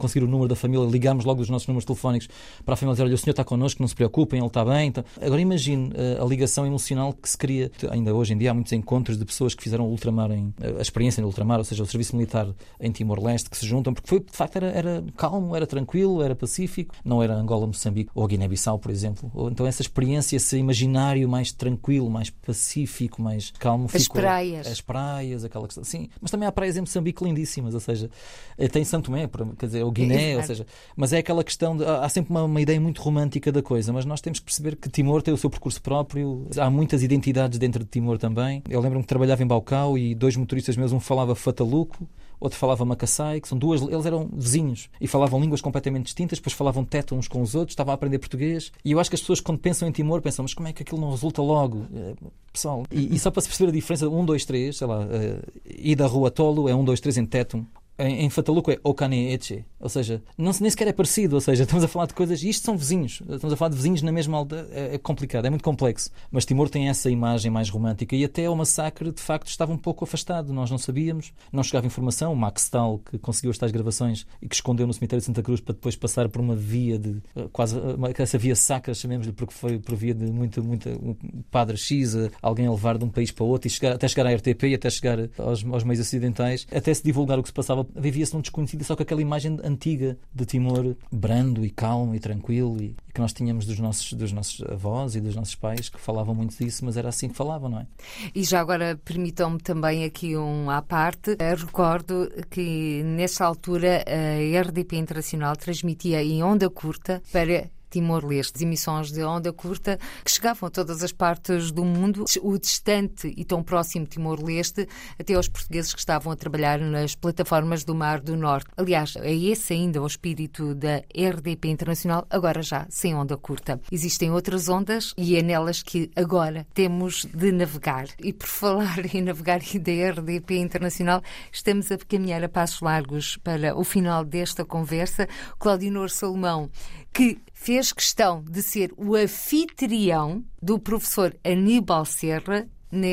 [0.00, 2.28] conseguir o número da família, ligámos logo os nossos números telefónicos
[2.64, 4.88] para a família dizer: olha, o senhor está connosco, não se preocupem, ele está bem.
[4.88, 7.70] Então, agora imagine eh, a ligação emocional que se cria.
[7.88, 10.82] Ainda hoje em dia há muitos encontros de pessoas que fizeram o ultramar, em, a
[10.82, 12.48] experiência no ultramar, ou seja, o serviço militar
[12.80, 16.34] em Timor-Leste, que se juntam, porque foi, de facto era, era calmo, era tranquilo, era
[16.34, 19.30] pacífico, não era Angola, Moçambique ou Guiné-Bissau, por exemplo.
[19.34, 23.88] Ou, então essa experiência, esse imaginário mais tranquilo, mais pacífico, mais calmo.
[23.92, 24.66] As ficou, praias.
[24.66, 25.84] As praias, aquela questão.
[25.84, 28.10] Sim, mas também há praias em Moçambique lindíssimas, ou seja,
[28.58, 31.76] eh, tem Santo Tomé, quer dizer, o Guiné, é, ou seja, mas é aquela questão,
[31.76, 34.76] de, há sempre uma, uma ideia muito romântica da coisa, mas nós temos que perceber
[34.76, 38.62] que Timor tem o seu percurso próprio, há muitas identidades dentro de Timor também.
[38.68, 42.08] Eu lembro-me que trabalhava em Balcau e dois motoristas meus, um falava fataluco,
[42.44, 46.54] outro falava macassai, que são duas, eles eram vizinhos e falavam línguas completamente distintas, depois
[46.54, 48.72] falavam teto uns com os outros, estavam a aprender português.
[48.84, 50.82] E eu acho que as pessoas, quando pensam em Timor, pensam, mas como é que
[50.82, 51.86] aquilo não resulta logo?
[51.94, 52.14] Eh,
[52.52, 55.96] pessoal, e, e só para se perceber a diferença, um, dois, três, sei lá, uh,
[55.96, 57.66] da rua Tolo é um, dois, três em teto,
[57.98, 61.36] em, em Fataluco é Okane Eche, Ou seja, não, nem sequer é parecido.
[61.36, 62.42] Ou seja, estamos a falar de coisas.
[62.42, 63.22] E isto são vizinhos.
[63.28, 64.66] Estamos a falar de vizinhos na mesma aldeia.
[64.72, 66.10] É, é complicado, é muito complexo.
[66.30, 68.16] Mas Timor tem essa imagem mais romântica.
[68.16, 70.52] E até o massacre, de facto, estava um pouco afastado.
[70.52, 72.32] Nós não sabíamos, não chegava informação.
[72.32, 75.60] O Max Stahl, que conseguiu estas gravações e que escondeu no cemitério de Santa Cruz
[75.60, 77.22] para depois passar por uma via de.
[77.36, 77.76] Eh, quase.
[77.78, 80.60] Eh, essa via sacra, chamemos-lhe, porque foi por via de muita.
[80.60, 81.14] muita um
[81.50, 84.34] padre X, alguém a levar de um país para outro, e chegar, até chegar à
[84.34, 87.83] RTP e até chegar aos, aos meios ocidentais, até se divulgar o que se passava.
[87.94, 92.80] Vivia-se num desconhecido, só com aquela imagem antiga de Timor brando e calmo e tranquilo
[92.80, 96.34] e, que nós tínhamos dos nossos, dos nossos avós e dos nossos pais que falavam
[96.34, 97.86] muito disso, mas era assim que falavam, não é?
[98.34, 101.36] E já agora permitam-me também aqui um à parte.
[101.38, 109.12] Eu recordo que nessa altura a RDP Internacional transmitia em onda curta para Timor-Leste, emissões
[109.12, 113.62] de onda curta que chegavam a todas as partes do mundo, o distante e tão
[113.62, 118.68] próximo Timor-Leste, até aos portugueses que estavam a trabalhar nas plataformas do Mar do Norte.
[118.76, 123.80] Aliás, é esse ainda o espírito da RDP Internacional, agora já sem onda curta.
[123.92, 128.08] Existem outras ondas e é nelas que agora temos de navegar.
[128.18, 131.22] E por falar em navegar e da RDP Internacional,
[131.52, 135.28] estamos a caminhar a passos largos para o final desta conversa.
[135.60, 136.68] Claudinor Salomão,
[137.12, 143.06] que fez questão de ser o anfitrião do professor Aníbal Serra na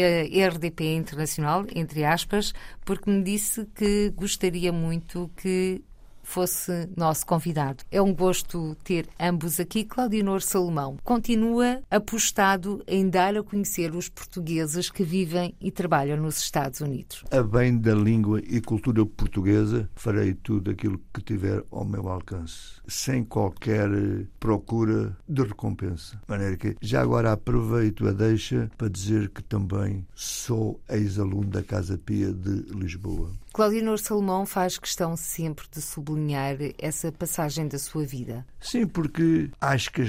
[0.50, 5.82] RDP Internacional, entre aspas, porque me disse que gostaria muito que
[6.32, 7.84] fosse nosso convidado.
[7.92, 9.84] É um gosto ter ambos aqui.
[9.84, 16.38] Claudinor Salomão continua apostado em dar a conhecer os portugueses que vivem e trabalham nos
[16.38, 17.24] Estados Unidos.
[17.32, 22.82] A bem da língua e cultura portuguesa, farei tudo aquilo que tiver ao meu alcance,
[22.88, 23.90] sem qualquer
[24.40, 26.16] procura de recompensa.
[26.16, 31.62] De maneira que já agora aproveito a deixa para dizer que também sou ex-aluno da
[31.62, 33.32] Casa Pia de Lisboa.
[33.54, 38.46] Claudinor Salomão faz questão sempre de sublinhar essa passagem da sua vida.
[38.62, 40.02] Sim, porque acho que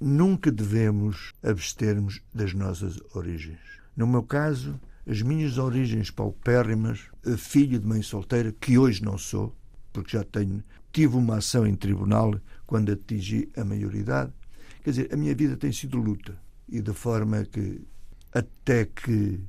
[0.00, 3.60] nunca devemos abstermos das nossas origens.
[3.96, 7.04] No meu caso, as minhas origens paupérrimas,
[7.36, 9.54] filho de mãe solteira, que hoje não sou,
[9.92, 12.34] porque já tenho, tive uma ação em tribunal
[12.66, 14.32] quando atingi a maioridade.
[14.82, 16.36] Quer dizer, a minha vida tem sido luta.
[16.68, 17.80] E da forma que,
[18.32, 19.40] até que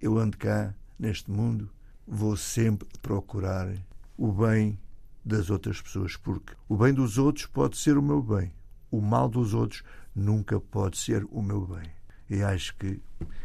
[0.00, 1.68] eu ando cá, neste mundo,
[2.14, 3.74] vou sempre procurar
[4.18, 4.78] o bem
[5.24, 8.52] das outras pessoas, porque o bem dos outros pode ser o meu bem,
[8.90, 9.82] o mal dos outros
[10.14, 11.90] nunca pode ser o meu bem.
[12.28, 13.00] E acho que,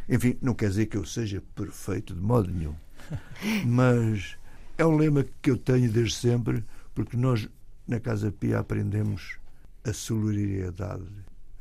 [0.10, 2.76] enfim, não quer dizer que eu seja perfeito de modo nenhum,
[3.66, 4.38] mas
[4.78, 7.48] é um lema que eu tenho desde sempre, porque nós
[7.88, 9.38] na Casa Pia aprendemos
[9.86, 11.08] a solidariedade,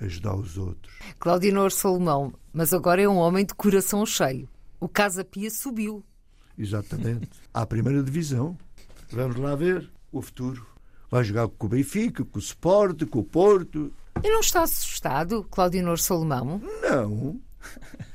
[0.01, 0.93] ajudar os outros.
[1.21, 4.49] Claudinor Salomão, mas agora é um homem de coração cheio.
[4.81, 6.05] O Casa Pia subiu
[6.59, 7.29] Exatamente.
[7.53, 8.57] À primeira divisão.
[9.11, 10.67] Vamos lá ver o futuro.
[11.11, 13.93] Vai jogar com o Benfica, com o Sport, com o Porto.
[14.23, 16.61] E não está assustado, Claudinor Salomão?
[16.83, 17.41] Não,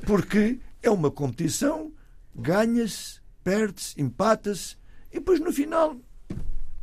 [0.06, 1.92] porque é uma competição,
[2.36, 4.76] ganha-se, perde-se, empata-se
[5.12, 5.96] e depois no final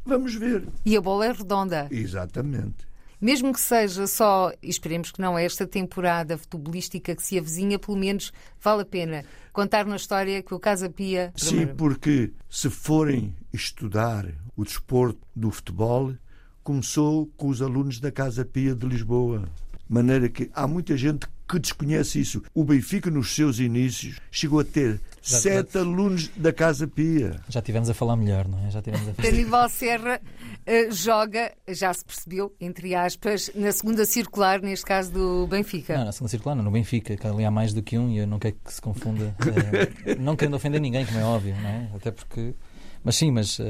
[0.04, 0.66] vamos ver.
[0.86, 1.88] E a bola é redonda.
[1.90, 2.88] Exatamente
[3.20, 8.32] mesmo que seja só, esperemos que não esta temporada futebolística que se avizinha, pelo menos
[8.60, 11.32] vale a pena contar na história que o Casa Pia.
[11.34, 16.14] Sim, porque se forem estudar o desporto do futebol,
[16.62, 19.48] começou com os alunos da Casa Pia de Lisboa.
[19.88, 22.42] De maneira que há muita gente que desconhece isso.
[22.54, 25.80] O Benfica, nos seus inícios, chegou a ter já, sete já...
[25.80, 27.40] alunos da Casa Pia.
[27.48, 28.70] Já tivemos a falar melhor, não é?
[28.70, 29.28] Já tivemos a falar.
[29.28, 35.46] Aníbal Serra uh, joga, já se percebeu, entre aspas, na segunda circular, neste caso do
[35.46, 35.96] Benfica.
[35.96, 38.18] Não, na segunda circular, não, no Benfica, que ali há mais do que um e
[38.18, 39.34] eu não quero que se confunda.
[40.04, 41.90] É, não querendo ofender ninguém, como é óbvio, não é?
[41.94, 42.54] Até porque
[43.04, 43.64] mas sim, mas uh,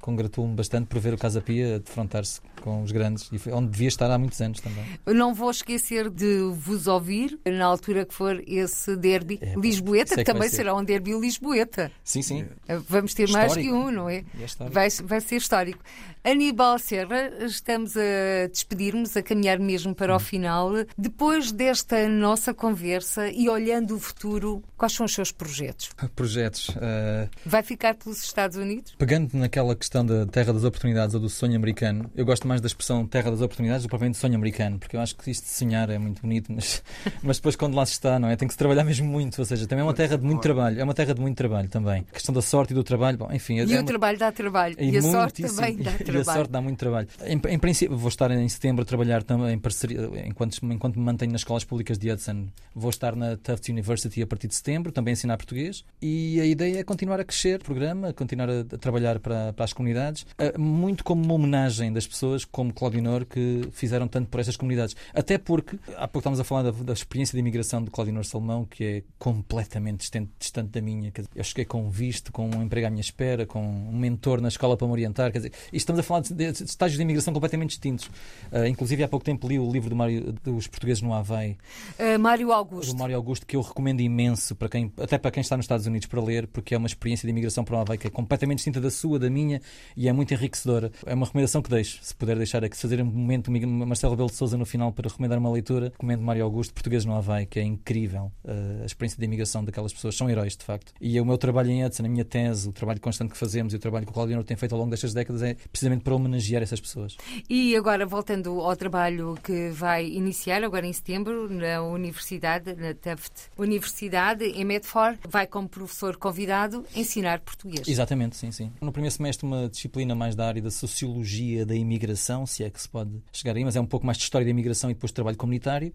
[0.00, 4.10] congratulo-me bastante por ver o Casa Pia defrontar-se com os grandes, e onde devia estar
[4.10, 4.82] há muitos anos também.
[5.04, 10.24] Não vou esquecer de vos ouvir na altura que for esse derby é, Lisboeta, que,
[10.24, 11.92] também será um derby Lisboeta.
[12.02, 12.46] Sim, sim.
[12.66, 13.54] Eh, vamos ter histórico.
[13.54, 14.24] mais que um, não é?
[14.40, 15.80] é vai, vai ser histórico.
[16.24, 20.20] Aníbal Serra, estamos a despedir-nos, a caminhar mesmo para o hum.
[20.20, 20.70] final.
[20.96, 25.90] Depois desta nossa conversa e olhando o futuro, quais são os seus projetos?
[26.16, 26.70] Projetos.
[26.70, 27.28] Uh...
[27.44, 28.94] Vai ficar pelos Estados Unidos?
[28.96, 32.66] Pegando naquela questão da terra das oportunidades ou do sonho americano, eu gosto mais da
[32.66, 35.50] expressão terra das oportunidades do que propriamente sonho americano, porque eu acho que isto de
[35.50, 36.82] sonhar é muito bonito, mas,
[37.22, 38.36] mas depois quando lá se está, não é?
[38.36, 40.80] Tem que se trabalhar mesmo muito, ou seja, também é uma terra de muito trabalho,
[40.80, 42.04] é uma terra de muito trabalho também.
[42.10, 43.56] A questão da sorte e do trabalho, bom, enfim.
[43.56, 43.84] E é o uma...
[43.84, 46.14] trabalho dá trabalho, e, e a sorte também dá trabalho.
[46.14, 47.08] E a sorte dá muito trabalho.
[47.24, 51.04] Em, em, princípio, vou estar em setembro a trabalhar também em parceria, enquanto, enquanto me
[51.04, 54.92] mantenho nas escolas públicas de Hudson, vou estar na Tufts University a partir de setembro,
[54.92, 58.54] também a ensinar português, e a ideia é continuar a crescer o programa, continuar a
[58.60, 63.24] a, trabalhar para, para, as comunidades, uh, muito como uma homenagem das pessoas como Claudinor
[63.24, 64.96] que fizeram tanto por estas comunidades.
[65.12, 68.64] Até porque, há pouco estávamos a falar da, da experiência de imigração de Claudinor Salmão,
[68.64, 71.12] que é completamente distante, distante da minha.
[71.34, 74.48] Eu cheguei com um visto, com um emprego à minha espera, com um mentor na
[74.48, 75.32] escola para me orientar.
[75.32, 78.06] Quer dizer, e estamos a falar de, de, de estágios de imigração completamente distintos.
[78.52, 81.56] Uh, inclusive, há pouco tempo li o livro do Mário, dos portugueses no Havaí.
[81.98, 82.92] Uh, Mário Augusto.
[82.92, 85.86] Do Mário Augusto, que eu recomendo imenso, para quem, até para quem está nos Estados
[85.86, 88.58] Unidos, para ler, porque é uma experiência de imigração para o Havaí que é completamente
[88.58, 89.60] distinta da sua, da minha,
[89.96, 90.90] e é muito enriquecedora.
[91.06, 94.36] É uma recomendação que deixo, se puder deixar aqui, fazer um momento Marcelo Rebelo de
[94.36, 97.62] Souza no final para recomendar uma leitura, recomendo Mário Augusto, Português no Havaí, que é
[97.62, 98.32] incrível.
[98.44, 100.92] Uh, a experiência de imigração daquelas pessoas são heróis, de facto.
[101.00, 103.76] E o meu trabalho em Edson, a minha tese, o trabalho constante que fazemos e
[103.76, 106.62] o trabalho que o Claudio tem feito ao longo destas décadas é precisamente para homenagear
[106.62, 107.16] essas pessoas.
[107.48, 113.50] E agora, voltando ao trabalho que vai iniciar agora em setembro na Universidade, na Tufts
[113.56, 117.86] Universidade, em Medford, vai como professor convidado ensinar português.
[117.86, 118.72] Exatamente, sim, sim.
[118.80, 122.80] No primeiro semestre, uma disciplina mais da área da sociologia da imigração, se é que
[122.80, 125.10] se pode chegar aí, mas é um pouco mais de história da imigração e depois
[125.10, 125.92] de trabalho comunitário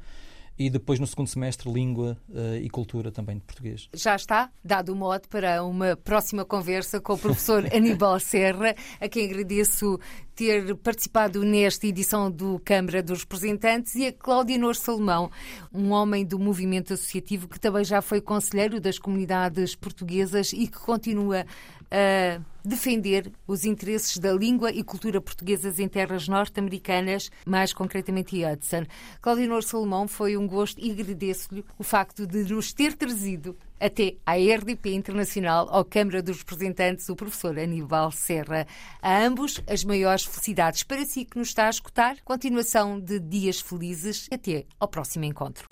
[0.59, 3.87] e depois no segundo semestre língua uh, e cultura também de português.
[3.93, 9.07] Já está dado o mote para uma próxima conversa com o professor Aníbal Serra, a
[9.07, 9.97] quem agradeço
[10.35, 15.31] ter participado nesta edição do Câmara dos Representantes e a Claudinor Salomão,
[15.73, 20.79] um homem do movimento associativo que também já foi conselheiro das comunidades portuguesas e que
[20.79, 21.45] continua
[21.91, 28.45] a defender os interesses da língua e cultura portuguesas em terras norte-americanas, mais concretamente em
[28.45, 28.85] Hudson.
[29.21, 34.33] Claudinor Salomão, foi um gosto e agradeço-lhe o facto de nos ter trazido até à
[34.33, 38.67] RDP Internacional, ao Câmara dos Representantes, o professor Aníbal Serra.
[39.01, 42.17] A ambos, as maiores felicidades para si que nos está a escutar.
[42.25, 44.27] Continuação de dias felizes.
[44.31, 45.69] Até ao próximo encontro.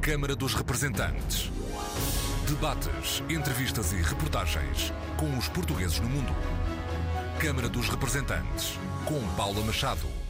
[0.00, 1.50] Câmara dos Representantes.
[2.48, 6.32] Debates, entrevistas e reportagens com os portugueses no mundo.
[7.38, 10.23] Câmara dos Representantes, com Paula Machado.